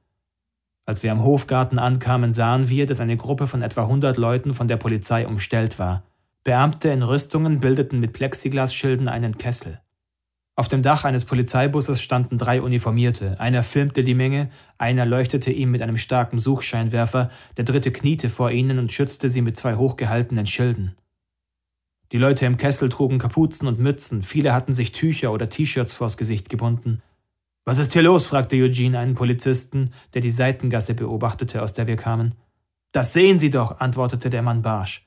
Als 0.85 1.01
wir 1.01 1.11
am 1.11 1.23
Hofgarten 1.23 1.79
ankamen, 1.79 2.33
sahen 2.33 2.69
wir, 2.69 2.85
dass 2.85 2.99
eine 2.99 3.17
Gruppe 3.17 3.47
von 3.47 3.63
etwa 3.63 3.87
hundert 3.87 4.17
Leuten 4.17 4.53
von 4.53 4.67
der 4.67 4.77
Polizei 4.77 5.25
umstellt 5.25 5.79
war. 5.79 6.03
Beamte 6.43 6.89
in 6.89 7.01
Rüstungen 7.01 7.59
bildeten 7.59 7.99
mit 7.99 8.13
Plexiglasschilden 8.13 9.07
einen 9.07 9.37
Kessel. 9.37 9.81
Auf 10.57 10.69
dem 10.69 10.81
Dach 10.81 11.03
eines 11.03 11.25
Polizeibusses 11.25 12.01
standen 12.01 12.37
drei 12.37 12.61
Uniformierte. 12.61 13.39
Einer 13.41 13.61
filmte 13.61 14.05
die 14.05 14.13
Menge, 14.13 14.49
einer 14.77 15.05
leuchtete 15.05 15.51
ihm 15.51 15.71
mit 15.71 15.81
einem 15.81 15.97
starken 15.97 16.39
Suchscheinwerfer, 16.39 17.29
der 17.57 17.65
dritte 17.65 17.91
kniete 17.91 18.29
vor 18.29 18.51
ihnen 18.51 18.79
und 18.79 18.91
schützte 18.91 19.27
sie 19.27 19.41
mit 19.41 19.57
zwei 19.57 19.75
hochgehaltenen 19.75 20.45
Schilden. 20.45 20.95
Die 22.13 22.17
Leute 22.17 22.45
im 22.45 22.55
Kessel 22.55 22.87
trugen 22.87 23.17
Kapuzen 23.17 23.67
und 23.67 23.79
Mützen, 23.79 24.23
viele 24.23 24.53
hatten 24.53 24.73
sich 24.73 24.93
Tücher 24.93 25.33
oder 25.33 25.49
T-Shirts 25.49 25.93
vors 25.93 26.15
Gesicht 26.15 26.49
gebunden. 26.49 27.01
Was 27.65 27.79
ist 27.79 27.91
hier 27.91 28.03
los? 28.03 28.27
fragte 28.27 28.55
Eugene 28.55 28.99
einen 28.99 29.15
Polizisten, 29.15 29.91
der 30.13 30.21
die 30.21 30.31
Seitengasse 30.31 30.93
beobachtete, 30.93 31.63
aus 31.63 31.73
der 31.73 31.87
wir 31.87 31.97
kamen. 31.97 32.35
Das 32.93 33.11
sehen 33.11 33.39
Sie 33.39 33.49
doch, 33.49 33.81
antwortete 33.81 34.29
der 34.29 34.43
Mann 34.43 34.61
barsch. 34.61 35.05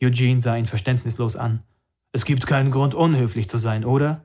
Eugene 0.00 0.40
sah 0.40 0.56
ihn 0.56 0.66
verständnislos 0.66 1.34
an. 1.34 1.64
Es 2.12 2.24
gibt 2.24 2.46
keinen 2.46 2.70
Grund, 2.70 2.94
unhöflich 2.94 3.48
zu 3.48 3.58
sein, 3.58 3.84
oder? 3.84 4.22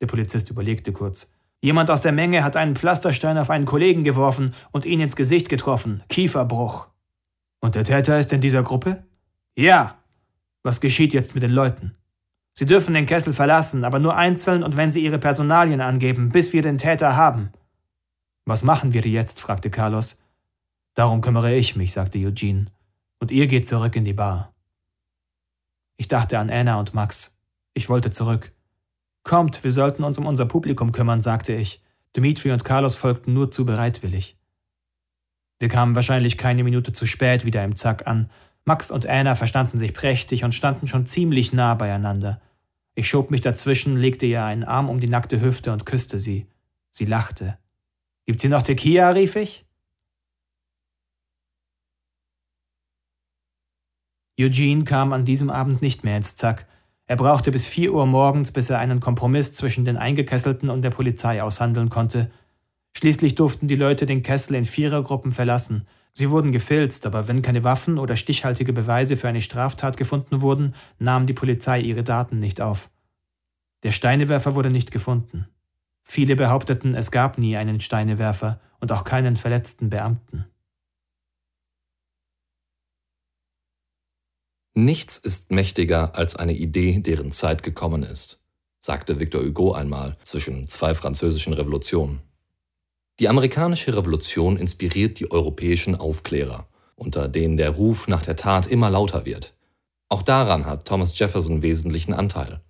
Der 0.00 0.06
Polizist 0.06 0.50
überlegte 0.50 0.92
kurz. 0.92 1.32
Jemand 1.62 1.90
aus 1.90 2.00
der 2.00 2.12
Menge 2.12 2.42
hat 2.42 2.56
einen 2.56 2.74
Pflasterstein 2.74 3.36
auf 3.36 3.50
einen 3.50 3.66
Kollegen 3.66 4.02
geworfen 4.02 4.54
und 4.72 4.86
ihn 4.86 5.00
ins 5.00 5.16
Gesicht 5.16 5.48
getroffen. 5.48 6.02
Kieferbruch. 6.08 6.88
Und 7.60 7.74
der 7.74 7.84
Täter 7.84 8.18
ist 8.18 8.32
in 8.32 8.40
dieser 8.40 8.62
Gruppe? 8.62 9.04
Ja. 9.56 9.98
Was 10.62 10.80
geschieht 10.80 11.12
jetzt 11.12 11.34
mit 11.34 11.42
den 11.42 11.52
Leuten? 11.52 11.94
Sie 12.54 12.66
dürfen 12.66 12.94
den 12.94 13.06
Kessel 13.06 13.32
verlassen, 13.32 13.84
aber 13.84 13.98
nur 13.98 14.16
einzeln 14.16 14.62
und 14.62 14.76
wenn 14.76 14.92
sie 14.92 15.04
ihre 15.04 15.18
Personalien 15.18 15.80
angeben, 15.80 16.30
bis 16.30 16.52
wir 16.52 16.62
den 16.62 16.78
Täter 16.78 17.16
haben. 17.16 17.52
Was 18.46 18.62
machen 18.64 18.92
wir 18.92 19.02
jetzt? 19.02 19.40
fragte 19.40 19.70
Carlos. 19.70 20.20
Darum 20.94 21.20
kümmere 21.20 21.54
ich 21.54 21.76
mich, 21.76 21.92
sagte 21.92 22.18
Eugene. 22.18 22.66
Und 23.18 23.30
ihr 23.30 23.46
geht 23.46 23.68
zurück 23.68 23.96
in 23.96 24.04
die 24.04 24.12
Bar. 24.12 24.54
Ich 25.98 26.08
dachte 26.08 26.38
an 26.38 26.50
Anna 26.50 26.80
und 26.80 26.94
Max. 26.94 27.36
Ich 27.74 27.88
wollte 27.88 28.10
zurück. 28.10 28.52
Kommt, 29.22 29.62
wir 29.62 29.70
sollten 29.70 30.04
uns 30.04 30.18
um 30.18 30.26
unser 30.26 30.46
Publikum 30.46 30.92
kümmern, 30.92 31.22
sagte 31.22 31.54
ich. 31.54 31.82
Dimitri 32.16 32.50
und 32.52 32.64
Carlos 32.64 32.96
folgten 32.96 33.34
nur 33.34 33.50
zu 33.50 33.64
bereitwillig. 33.64 34.36
Wir 35.58 35.68
kamen 35.68 35.94
wahrscheinlich 35.94 36.38
keine 36.38 36.64
Minute 36.64 36.92
zu 36.92 37.06
spät 37.06 37.44
wieder 37.44 37.62
im 37.62 37.76
Zack 37.76 38.06
an. 38.06 38.30
Max 38.64 38.90
und 38.90 39.06
Anna 39.06 39.34
verstanden 39.34 39.78
sich 39.78 39.94
prächtig 39.94 40.42
und 40.42 40.54
standen 40.54 40.86
schon 40.86 41.06
ziemlich 41.06 41.52
nah 41.52 41.74
beieinander. 41.74 42.40
Ich 42.94 43.08
schob 43.08 43.30
mich 43.30 43.40
dazwischen, 43.40 43.96
legte 43.96 44.26
ihr 44.26 44.44
einen 44.44 44.64
Arm 44.64 44.88
um 44.88 45.00
die 45.00 45.08
nackte 45.08 45.40
Hüfte 45.40 45.72
und 45.72 45.86
küsste 45.86 46.18
sie. 46.18 46.46
Sie 46.90 47.04
lachte. 47.04 47.58
Gibt's 48.26 48.42
hier 48.42 48.50
noch 48.50 48.62
Tequila? 48.62 49.10
rief 49.10 49.36
ich. 49.36 49.64
Eugene 54.38 54.84
kam 54.84 55.12
an 55.12 55.24
diesem 55.24 55.50
Abend 55.50 55.82
nicht 55.82 56.04
mehr 56.04 56.16
ins 56.16 56.36
Zack. 56.36 56.66
Er 57.10 57.16
brauchte 57.16 57.50
bis 57.50 57.66
vier 57.66 57.92
Uhr 57.92 58.06
morgens, 58.06 58.52
bis 58.52 58.70
er 58.70 58.78
einen 58.78 59.00
Kompromiss 59.00 59.52
zwischen 59.52 59.84
den 59.84 59.96
Eingekesselten 59.96 60.70
und 60.70 60.82
der 60.82 60.90
Polizei 60.90 61.42
aushandeln 61.42 61.88
konnte. 61.88 62.30
Schließlich 62.96 63.34
durften 63.34 63.66
die 63.66 63.74
Leute 63.74 64.06
den 64.06 64.22
Kessel 64.22 64.54
in 64.54 64.64
Vierergruppen 64.64 65.32
verlassen. 65.32 65.88
Sie 66.12 66.30
wurden 66.30 66.52
gefilzt, 66.52 67.06
aber 67.06 67.26
wenn 67.26 67.42
keine 67.42 67.64
Waffen 67.64 67.98
oder 67.98 68.14
stichhaltige 68.14 68.72
Beweise 68.72 69.16
für 69.16 69.26
eine 69.26 69.40
Straftat 69.40 69.96
gefunden 69.96 70.40
wurden, 70.40 70.76
nahm 71.00 71.26
die 71.26 71.32
Polizei 71.32 71.80
ihre 71.80 72.04
Daten 72.04 72.38
nicht 72.38 72.60
auf. 72.60 72.90
Der 73.82 73.90
Steinewerfer 73.90 74.54
wurde 74.54 74.70
nicht 74.70 74.92
gefunden. 74.92 75.48
Viele 76.04 76.36
behaupteten, 76.36 76.94
es 76.94 77.10
gab 77.10 77.38
nie 77.38 77.56
einen 77.56 77.80
Steinewerfer 77.80 78.60
und 78.78 78.92
auch 78.92 79.02
keinen 79.02 79.34
verletzten 79.34 79.90
Beamten. 79.90 80.44
Nichts 84.74 85.16
ist 85.16 85.50
mächtiger 85.50 86.14
als 86.14 86.36
eine 86.36 86.52
Idee, 86.52 87.00
deren 87.00 87.32
Zeit 87.32 87.64
gekommen 87.64 88.04
ist, 88.04 88.38
sagte 88.78 89.18
Victor 89.18 89.42
Hugo 89.42 89.72
einmal 89.72 90.16
zwischen 90.22 90.68
zwei 90.68 90.94
französischen 90.94 91.52
Revolutionen. 91.52 92.20
Die 93.18 93.28
amerikanische 93.28 93.96
Revolution 93.96 94.56
inspiriert 94.56 95.18
die 95.18 95.30
europäischen 95.30 95.96
Aufklärer, 95.96 96.68
unter 96.94 97.26
denen 97.26 97.56
der 97.56 97.70
Ruf 97.70 98.06
nach 98.06 98.22
der 98.22 98.36
Tat 98.36 98.68
immer 98.68 98.90
lauter 98.90 99.26
wird. 99.26 99.54
Auch 100.08 100.22
daran 100.22 100.66
hat 100.66 100.86
Thomas 100.86 101.18
Jefferson 101.18 101.62
wesentlichen 101.62 102.14
Anteil. 102.14 102.60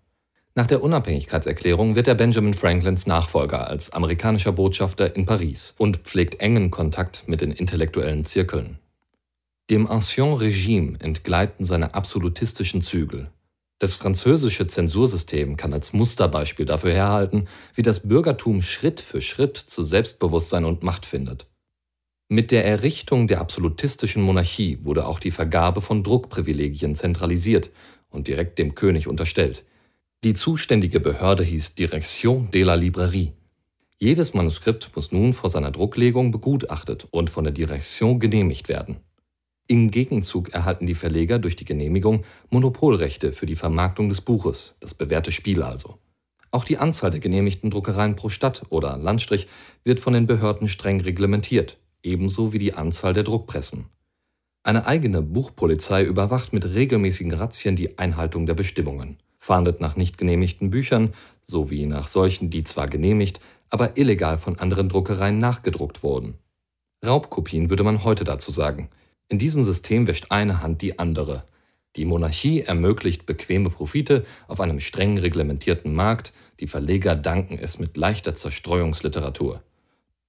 Nach 0.54 0.66
der 0.66 0.82
Unabhängigkeitserklärung 0.82 1.96
wird 1.96 2.08
er 2.08 2.14
Benjamin 2.14 2.54
Franklins 2.54 3.06
Nachfolger 3.06 3.68
als 3.68 3.92
amerikanischer 3.92 4.52
Botschafter 4.52 5.14
in 5.14 5.26
Paris 5.26 5.74
und 5.78 5.98
pflegt 5.98 6.40
engen 6.40 6.70
Kontakt 6.70 7.24
mit 7.28 7.42
den 7.42 7.52
intellektuellen 7.52 8.24
Zirkeln. 8.24 8.78
Dem 9.70 9.86
Ancien 9.86 10.32
Regime 10.32 10.98
entgleiten 10.98 11.64
seine 11.64 11.94
absolutistischen 11.94 12.82
Zügel. 12.82 13.30
Das 13.78 13.94
französische 13.94 14.66
Zensursystem 14.66 15.56
kann 15.56 15.72
als 15.72 15.92
Musterbeispiel 15.92 16.66
dafür 16.66 16.92
herhalten, 16.92 17.46
wie 17.74 17.82
das 17.82 18.08
Bürgertum 18.08 18.62
Schritt 18.62 19.00
für 19.00 19.20
Schritt 19.20 19.56
zu 19.56 19.84
Selbstbewusstsein 19.84 20.64
und 20.64 20.82
Macht 20.82 21.06
findet. 21.06 21.46
Mit 22.28 22.50
der 22.50 22.64
Errichtung 22.64 23.28
der 23.28 23.40
absolutistischen 23.40 24.24
Monarchie 24.24 24.78
wurde 24.82 25.06
auch 25.06 25.20
die 25.20 25.30
Vergabe 25.30 25.80
von 25.80 26.02
Druckprivilegien 26.02 26.96
zentralisiert 26.96 27.70
und 28.10 28.26
direkt 28.26 28.58
dem 28.58 28.74
König 28.74 29.06
unterstellt. 29.06 29.64
Die 30.24 30.34
zuständige 30.34 30.98
Behörde 30.98 31.44
hieß 31.44 31.76
Direction 31.76 32.50
de 32.50 32.64
la 32.64 32.74
Librairie. 32.74 33.34
Jedes 34.00 34.34
Manuskript 34.34 34.90
muss 34.96 35.12
nun 35.12 35.32
vor 35.32 35.48
seiner 35.48 35.70
Drucklegung 35.70 36.32
begutachtet 36.32 37.06
und 37.12 37.30
von 37.30 37.44
der 37.44 37.52
Direction 37.52 38.18
genehmigt 38.18 38.68
werden. 38.68 38.96
Im 39.70 39.92
Gegenzug 39.92 40.48
erhalten 40.48 40.86
die 40.86 40.96
Verleger 40.96 41.38
durch 41.38 41.54
die 41.54 41.64
Genehmigung 41.64 42.24
Monopolrechte 42.48 43.30
für 43.30 43.46
die 43.46 43.54
Vermarktung 43.54 44.08
des 44.08 44.20
Buches, 44.20 44.74
das 44.80 44.94
bewährte 44.94 45.30
Spiel 45.30 45.62
also. 45.62 46.00
Auch 46.50 46.64
die 46.64 46.78
Anzahl 46.78 47.12
der 47.12 47.20
genehmigten 47.20 47.70
Druckereien 47.70 48.16
pro 48.16 48.30
Stadt 48.30 48.64
oder 48.70 48.96
Landstrich 48.96 49.46
wird 49.84 50.00
von 50.00 50.12
den 50.12 50.26
Behörden 50.26 50.66
streng 50.66 51.00
reglementiert, 51.00 51.78
ebenso 52.02 52.52
wie 52.52 52.58
die 52.58 52.74
Anzahl 52.74 53.12
der 53.12 53.22
Druckpressen. 53.22 53.84
Eine 54.64 54.86
eigene 54.86 55.22
Buchpolizei 55.22 56.02
überwacht 56.02 56.52
mit 56.52 56.64
regelmäßigen 56.74 57.32
Razzien 57.32 57.76
die 57.76 57.96
Einhaltung 57.96 58.46
der 58.46 58.54
Bestimmungen, 58.54 59.18
fahndet 59.38 59.80
nach 59.80 59.94
nicht 59.94 60.18
genehmigten 60.18 60.70
Büchern 60.70 61.14
sowie 61.42 61.86
nach 61.86 62.08
solchen, 62.08 62.50
die 62.50 62.64
zwar 62.64 62.88
genehmigt, 62.88 63.40
aber 63.68 63.96
illegal 63.96 64.36
von 64.36 64.58
anderen 64.58 64.88
Druckereien 64.88 65.38
nachgedruckt 65.38 66.02
wurden. 66.02 66.38
Raubkopien 67.06 67.70
würde 67.70 67.84
man 67.84 68.02
heute 68.02 68.24
dazu 68.24 68.50
sagen– 68.50 68.88
in 69.30 69.38
diesem 69.38 69.62
System 69.62 70.08
wäscht 70.08 70.26
eine 70.30 70.60
Hand 70.60 70.82
die 70.82 70.98
andere. 70.98 71.44
Die 71.96 72.04
Monarchie 72.04 72.62
ermöglicht 72.62 73.26
bequeme 73.26 73.70
Profite 73.70 74.24
auf 74.48 74.60
einem 74.60 74.80
streng 74.80 75.18
reglementierten 75.18 75.94
Markt, 75.94 76.32
die 76.58 76.66
Verleger 76.66 77.14
danken 77.14 77.56
es 77.56 77.78
mit 77.78 77.96
leichter 77.96 78.34
Zerstreuungsliteratur. 78.34 79.62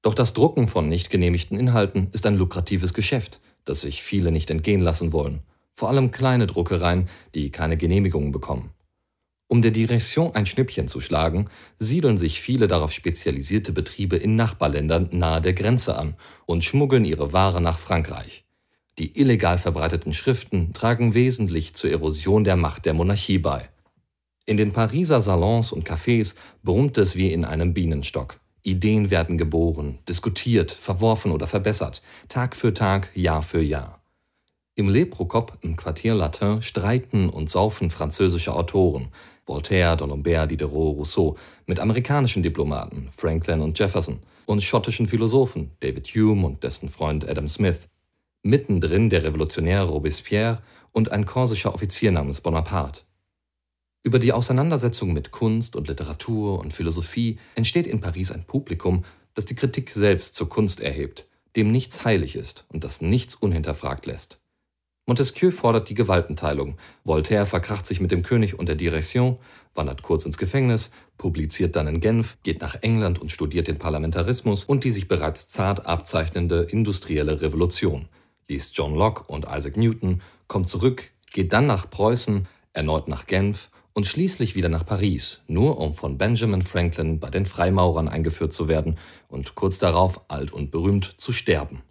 Doch 0.04 0.14
das 0.14 0.34
Drucken 0.34 0.68
von 0.68 0.88
nicht 0.88 1.10
genehmigten 1.10 1.58
Inhalten 1.58 2.10
ist 2.12 2.26
ein 2.28 2.38
lukratives 2.38 2.94
Geschäft, 2.94 3.42
das 3.66 3.82
sich 3.82 4.04
viele 4.04 4.32
nicht 4.32 4.52
entgehen 4.52 4.82
lassen 4.82 5.12
wollen, 5.14 5.42
vor 5.74 5.90
allem 5.90 6.12
kleine 6.12 6.46
Druckereien, 6.46 7.10
die 7.34 7.52
keine 7.52 7.78
Genehmigungen 7.78 8.32
bekommen. 8.32 8.70
Um 9.48 9.64
der 9.64 9.72
Direktion 9.72 10.36
ein 10.36 10.46
Schnippchen 10.46 10.88
zu 10.88 11.02
schlagen, 11.02 11.50
siedeln 11.80 12.18
sich 12.18 12.40
viele 12.40 12.68
darauf 12.68 12.92
spezialisierte 12.92 13.72
Betriebe 13.72 14.16
in 14.16 14.36
Nachbarländern 14.36 15.10
nahe 15.12 15.42
der 15.42 15.54
Grenze 15.54 15.98
an 15.98 16.16
und 16.46 16.64
schmuggeln 16.64 17.04
ihre 17.04 17.34
Ware 17.34 17.62
nach 17.62 17.80
Frankreich. 17.80 18.41
Die 19.02 19.20
illegal 19.20 19.58
verbreiteten 19.58 20.14
Schriften 20.14 20.74
tragen 20.74 21.16
wesentlich 21.16 21.74
zur 21.74 21.90
Erosion 21.90 22.44
der 22.44 22.56
Macht 22.56 22.86
der 22.86 22.94
Monarchie 22.94 23.40
bei. 23.40 23.68
In 24.46 24.58
den 24.58 24.74
Pariser 24.74 25.22
Salons 25.22 25.72
und 25.72 25.90
Cafés 25.90 26.36
brummt 26.62 27.00
es 27.00 27.16
wie 27.16 27.34
in 27.34 27.44
einem 27.44 27.74
Bienenstock. 27.74 28.40
Ideen 28.62 29.10
werden 29.10 29.40
geboren, 29.40 29.98
diskutiert, 30.08 30.72
verworfen 30.72 31.32
oder 31.32 31.48
verbessert, 31.48 32.04
Tag 32.30 32.56
für 32.56 32.76
Tag, 32.76 33.10
Jahr 33.16 33.42
für 33.42 33.64
Jahr. 33.64 34.04
Im 34.76 34.88
Le 34.88 35.08
Procop 35.08 35.58
im 35.62 35.78
Quartier 35.78 36.14
Latin 36.14 36.62
streiten 36.62 37.28
und 37.28 37.50
saufen 37.50 37.90
französische 37.90 38.54
Autoren, 38.54 39.08
Voltaire, 39.48 39.98
D'Alembert, 39.98 40.46
Diderot, 40.46 40.96
Rousseau, 40.96 41.38
mit 41.66 41.80
amerikanischen 41.80 42.44
Diplomaten, 42.44 43.08
Franklin 43.10 43.62
und 43.62 43.80
Jefferson, 43.80 44.20
und 44.46 44.62
schottischen 44.62 45.08
Philosophen, 45.08 45.72
David 45.80 46.08
Hume 46.10 46.46
und 46.46 46.64
dessen 46.64 46.88
Freund 46.88 47.28
Adam 47.28 47.48
Smith 47.48 47.88
mittendrin 48.44 49.10
der 49.10 49.24
Revolutionär 49.24 49.84
Robespierre 49.84 50.62
und 50.92 51.12
ein 51.12 51.26
korsischer 51.26 51.74
Offizier 51.74 52.12
namens 52.12 52.42
Bonaparte. 52.42 53.02
Über 54.04 54.18
die 54.18 54.34
Auseinandersetzung 54.34 55.14
mit 55.14 55.32
Kunst 55.32 55.76
und 55.76 55.88
Literatur 55.88 56.60
und 56.60 56.74
Philosophie 56.74 57.38
entsteht 57.56 57.86
in 57.86 58.02
Paris 58.02 58.32
ein 58.32 58.46
Publikum, 58.46 59.06
das 59.36 59.46
die 59.46 59.56
Kritik 59.56 59.92
selbst 59.92 60.36
zur 60.36 60.50
Kunst 60.50 60.82
erhebt, 60.82 61.28
dem 61.56 61.72
nichts 61.72 62.04
heilig 62.04 62.36
ist 62.36 62.66
und 62.70 62.84
das 62.84 63.02
nichts 63.02 63.36
unhinterfragt 63.36 64.08
lässt. 64.08 64.40
Montesquieu 65.08 65.52
fordert 65.52 65.90
die 65.90 65.94
Gewaltenteilung, 65.94 66.78
Voltaire 67.04 67.46
verkracht 67.46 67.86
sich 67.86 68.02
mit 68.02 68.12
dem 68.12 68.24
König 68.24 68.58
und 68.58 68.70
der 68.70 68.76
Direktion, 68.76 69.38
wandert 69.76 70.04
kurz 70.04 70.26
ins 70.26 70.38
Gefängnis, 70.38 70.90
publiziert 71.18 71.76
dann 71.76 71.88
in 71.88 72.02
Genf, 72.02 72.38
geht 72.44 72.62
nach 72.62 72.76
England 72.82 73.20
und 73.20 73.32
studiert 73.32 73.68
den 73.68 73.78
Parlamentarismus 73.78 74.64
und 74.64 74.84
die 74.84 74.92
sich 74.92 75.08
bereits 75.08 75.48
zart 75.48 75.86
abzeichnende 75.86 76.64
industrielle 76.64 77.42
Revolution, 77.42 78.10
liest 78.48 78.76
John 78.78 78.96
Locke 78.96 79.24
und 79.32 79.46
Isaac 79.50 79.78
Newton, 79.78 80.22
kommt 80.48 80.68
zurück, 80.68 81.12
geht 81.32 81.54
dann 81.54 81.66
nach 81.68 81.90
Preußen, 81.90 82.48
erneut 82.74 83.08
nach 83.08 83.26
Genf 83.26 83.70
und 83.94 84.06
schließlich 84.06 84.56
wieder 84.56 84.70
nach 84.70 84.86
Paris, 84.86 85.42
nur 85.48 85.78
um 85.78 85.94
von 85.94 86.18
Benjamin 86.18 86.62
Franklin 86.62 87.20
bei 87.20 87.30
den 87.30 87.46
Freimaurern 87.46 88.08
eingeführt 88.08 88.54
zu 88.54 88.68
werden 88.68 88.98
und 89.28 89.56
kurz 89.56 89.80
darauf, 89.80 90.22
alt 90.30 90.52
und 90.52 90.72
berühmt, 90.72 91.16
zu 91.18 91.32
sterben. 91.32 91.82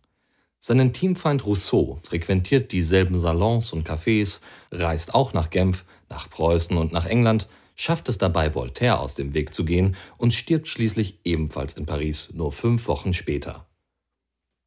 Sein 0.59 0.93
Teamfeind 0.93 1.47
Rousseau 1.47 1.99
frequentiert 2.03 2.73
dieselben 2.73 3.19
Salons 3.19 3.73
und 3.73 3.89
Cafés, 3.89 4.41
reist 4.71 5.15
auch 5.15 5.33
nach 5.33 5.49
Genf, 5.49 5.85
nach 6.11 6.29
Preußen 6.29 6.77
und 6.77 6.93
nach 6.93 7.07
England, 7.07 7.49
schafft 7.77 8.11
es 8.11 8.19
dabei, 8.19 8.55
Voltaire 8.55 9.01
aus 9.01 9.15
dem 9.15 9.33
Weg 9.33 9.55
zu 9.55 9.65
gehen 9.65 9.97
und 10.19 10.35
stirbt 10.35 10.69
schließlich 10.69 11.21
ebenfalls 11.25 11.73
in 11.75 11.87
Paris 11.87 12.29
nur 12.35 12.53
fünf 12.53 12.89
Wochen 12.89 13.15
später. 13.15 13.67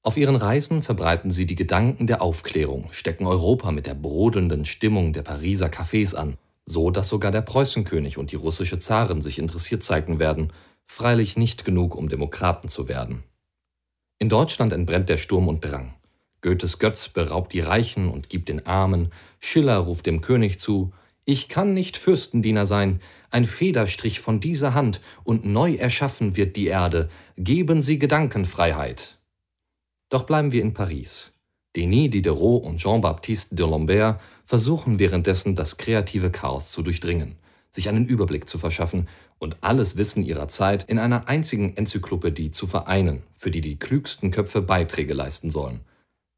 Auf 0.06 0.18
ihren 0.18 0.36
Reisen 0.36 0.82
verbreiten 0.82 1.32
sie 1.32 1.46
die 1.46 1.56
Gedanken 1.56 2.08
der 2.08 2.22
Aufklärung, 2.22 2.90
stecken 2.92 3.26
Europa 3.26 3.72
mit 3.72 3.88
der 3.88 3.94
brodelnden 3.94 4.66
Stimmung 4.66 5.14
der 5.14 5.22
Pariser 5.22 5.68
Cafés 5.68 6.14
an, 6.14 6.38
so 6.66 6.92
dass 6.92 7.08
sogar 7.08 7.32
der 7.32 7.42
Preußenkönig 7.42 8.18
und 8.18 8.34
die 8.34 8.36
russische 8.36 8.80
Zarin 8.80 9.22
sich 9.22 9.40
interessiert 9.40 9.82
zeigen 9.82 10.20
werden, 10.20 10.52
freilich 10.86 11.38
nicht 11.38 11.64
genug, 11.64 11.96
um 11.96 12.10
Demokraten 12.10 12.68
zu 12.68 12.90
werden. 12.90 13.24
In 14.20 14.28
Deutschland 14.28 14.74
entbrennt 14.74 15.08
der 15.08 15.18
Sturm 15.18 15.48
und 15.48 15.64
Drang. 15.64 15.94
Goethes 16.42 16.80
Götz 16.80 17.08
beraubt 17.08 17.54
die 17.54 17.62
Reichen 17.62 18.10
und 18.10 18.30
gibt 18.30 18.50
den 18.50 18.66
Armen, 18.66 19.14
Schiller 19.40 19.78
ruft 19.78 20.06
dem 20.06 20.20
König 20.20 20.60
zu, 20.60 20.92
ich 21.24 21.48
kann 21.48 21.74
nicht 21.74 21.96
Fürstendiener 21.96 22.66
sein, 22.66 23.00
ein 23.32 23.46
Federstrich 23.46 24.20
von 24.20 24.42
dieser 24.42 24.74
Hand, 24.74 25.00
und 25.24 25.46
neu 25.46 25.76
erschaffen 25.76 26.36
wird 26.36 26.58
die 26.58 26.68
Erde, 26.68 27.08
geben 27.38 27.82
Sie 27.82 27.98
Gedankenfreiheit. 27.98 29.18
Doch 30.14 30.28
bleiben 30.28 30.52
wir 30.52 30.62
in 30.62 30.76
Paris. 30.76 31.34
Denis 31.76 32.12
Diderot 32.12 32.64
und 32.64 32.78
Jean-Baptiste 32.78 33.56
d'Alembert 33.56 34.20
versuchen 34.46 35.00
währenddessen 35.00 35.56
das 35.56 35.78
kreative 35.78 36.30
Chaos 36.30 36.70
zu 36.70 36.84
durchdringen, 36.84 37.36
sich 37.72 37.90
einen 37.90 38.06
Überblick 38.06 38.48
zu 38.48 38.60
verschaffen 38.60 39.08
und 39.40 39.58
alles 39.62 39.98
Wissen 39.98 40.22
ihrer 40.22 40.48
Zeit 40.48 40.84
in 40.84 41.00
einer 41.00 41.28
einzigen 41.28 41.76
Enzyklopädie 41.76 42.52
zu 42.52 42.68
vereinen, 42.68 43.24
für 43.34 43.50
die 43.50 43.62
die 43.62 43.80
klügsten 43.80 44.30
Köpfe 44.30 44.62
Beiträge 44.62 45.16
leisten 45.16 45.50
sollen. 45.50 45.80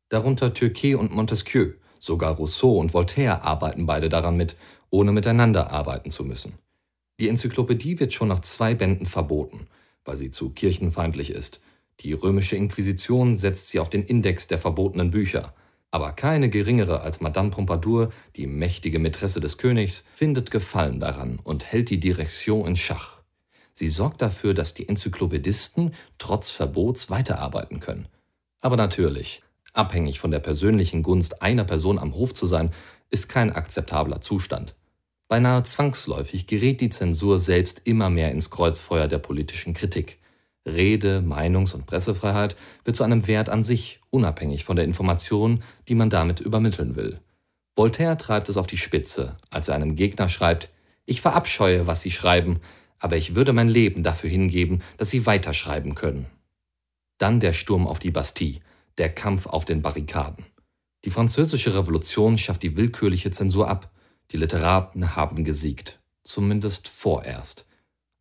Darunter 0.08 0.54
Turquet 0.54 0.96
und 0.96 1.14
Montesquieu, 1.14 1.74
sogar 2.00 2.36
Rousseau 2.36 2.80
und 2.80 2.94
Voltaire 2.94 3.44
arbeiten 3.44 3.86
beide 3.86 4.08
daran 4.08 4.38
mit, 4.38 4.56
ohne 4.90 5.12
miteinander 5.12 5.72
arbeiten 5.72 6.12
zu 6.12 6.24
müssen. 6.24 6.54
Die 7.20 7.28
Enzyklopädie 7.28 8.00
wird 8.00 8.14
schon 8.14 8.30
nach 8.30 8.40
zwei 8.40 8.74
Bänden 8.74 9.06
verboten, 9.06 9.68
weil 10.06 10.16
sie 10.16 10.32
zu 10.32 10.52
kirchenfeindlich 10.52 11.30
ist. 11.30 11.60
Die 12.02 12.14
römische 12.14 12.56
Inquisition 12.56 13.36
setzt 13.36 13.70
sie 13.70 13.80
auf 13.80 13.90
den 13.90 14.04
Index 14.04 14.48
der 14.48 14.60
verbotenen 14.60 15.12
Bücher– 15.12 15.54
aber 15.96 16.12
keine 16.12 16.50
geringere 16.50 17.00
als 17.00 17.22
Madame 17.22 17.52
Pompadour, 17.52 18.10
die 18.36 18.48
mächtige 18.48 19.00
Mätresse 19.00 19.40
des 19.40 19.58
Königs, 19.58 20.04
findet 20.14 20.52
Gefallen 20.52 21.00
daran 21.00 21.40
und 21.42 21.64
hält 21.72 21.90
die 21.90 22.02
Direktion 22.02 22.68
in 22.68 22.76
Schach. 22.76 23.22
Sie 23.72 23.88
sorgt 23.88 24.22
dafür, 24.22 24.54
dass 24.54 24.74
die 24.74 24.90
Enzyklopädisten 24.90 25.94
trotz 26.18 26.50
Verbots 26.50 27.10
weiterarbeiten 27.10 27.80
können. 27.80 28.10
Aber 28.60 28.76
natürlich, 28.76 29.42
abhängig 29.72 30.20
von 30.20 30.32
der 30.32 30.40
persönlichen 30.40 31.02
Gunst 31.02 31.42
einer 31.42 31.64
Person 31.64 31.98
am 31.98 32.14
Hof 32.14 32.34
zu 32.34 32.46
sein, 32.46 32.72
ist 33.10 33.30
kein 33.30 33.54
akzeptabler 33.54 34.20
Zustand. 34.20 34.76
Beinahe 35.30 35.64
zwangsläufig 35.64 36.46
gerät 36.46 36.82
die 36.82 36.90
Zensur 36.90 37.40
selbst 37.40 37.82
immer 37.86 38.10
mehr 38.10 38.34
ins 38.34 38.50
Kreuzfeuer 38.50 39.08
der 39.08 39.20
politischen 39.20 39.74
Kritik. 39.74 40.20
Rede-, 40.66 41.22
Meinungs- 41.22 41.74
und 41.74 41.86
Pressefreiheit 41.86 42.56
wird 42.84 42.96
zu 42.96 43.04
einem 43.04 43.28
Wert 43.28 43.50
an 43.50 43.64
sich, 43.64 44.00
unabhängig 44.10 44.64
von 44.64 44.76
der 44.76 44.86
Information, 44.86 45.64
die 45.88 45.96
man 45.96 46.10
damit 46.10 46.40
übermitteln 46.40 46.96
will. 46.96 47.20
Voltaire 47.76 48.18
treibt 48.18 48.50
es 48.50 48.58
auf 48.58 48.68
die 48.68 48.78
Spitze, 48.78 49.38
als 49.50 49.68
er 49.68 49.76
einem 49.76 49.96
Gegner 49.96 50.30
schreibt, 50.30 50.70
ich 51.06 51.22
verabscheue, 51.22 51.88
was 51.88 52.02
Sie 52.02 52.12
schreiben, 52.12 52.62
aber 53.00 53.18
ich 53.18 53.36
würde 53.36 53.54
mein 53.54 53.70
Leben 53.70 54.02
dafür 54.02 54.30
hingeben, 54.30 54.82
dass 54.98 55.10
Sie 55.10 55.26
weiterschreiben 55.26 55.94
können. 55.94 56.26
Dann 57.18 57.40
der 57.40 57.54
Sturm 57.54 57.86
auf 57.86 58.00
die 58.00 58.12
Bastille, 58.12 58.60
der 58.98 59.14
Kampf 59.14 59.46
auf 59.46 59.66
den 59.66 59.82
Barrikaden. 59.82 60.46
Die 61.04 61.12
französische 61.12 61.76
Revolution 61.76 62.38
schafft 62.38 62.64
die 62.64 62.76
willkürliche 62.76 63.30
Zensur 63.30 63.70
ab. 63.70 63.92
Die 64.32 64.38
Literaten 64.38 65.16
haben 65.16 65.44
gesiegt, 65.44 66.00
zumindest 66.24 66.88
vorerst. 66.88 67.68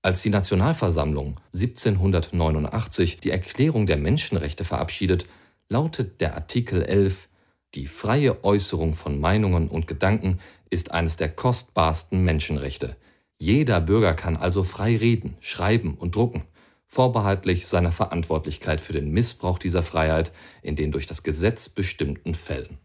Als 0.04 0.20
die 0.20 0.28
Nationalversammlung 0.28 1.40
1789 1.54 3.20
die 3.20 3.30
Erklärung 3.30 3.86
der 3.86 3.96
Menschenrechte 3.96 4.62
verabschiedet, 4.62 5.24
lautet 5.70 6.20
der 6.20 6.34
Artikel 6.34 6.82
11 6.82 7.30
Die 7.74 7.86
freie 7.86 8.44
Äußerung 8.44 8.92
von 8.92 9.18
Meinungen 9.18 9.66
und 9.66 9.86
Gedanken 9.86 10.40
ist 10.68 10.90
eines 10.90 11.16
der 11.16 11.30
kostbarsten 11.30 12.22
Menschenrechte. 12.22 12.96
Jeder 13.38 13.80
Bürger 13.80 14.12
kann 14.12 14.36
also 14.36 14.62
frei 14.62 14.94
reden, 14.98 15.38
schreiben 15.40 15.94
und 15.94 16.14
drucken, 16.14 16.42
vorbehaltlich 16.86 17.66
seiner 17.66 17.90
Verantwortlichkeit 17.90 18.82
für 18.82 18.92
den 18.92 19.10
Missbrauch 19.10 19.58
dieser 19.58 19.82
Freiheit 19.82 20.32
in 20.60 20.76
den 20.76 20.92
durch 20.92 21.06
das 21.06 21.22
Gesetz 21.22 21.70
bestimmten 21.70 22.34
Fällen. 22.34 22.76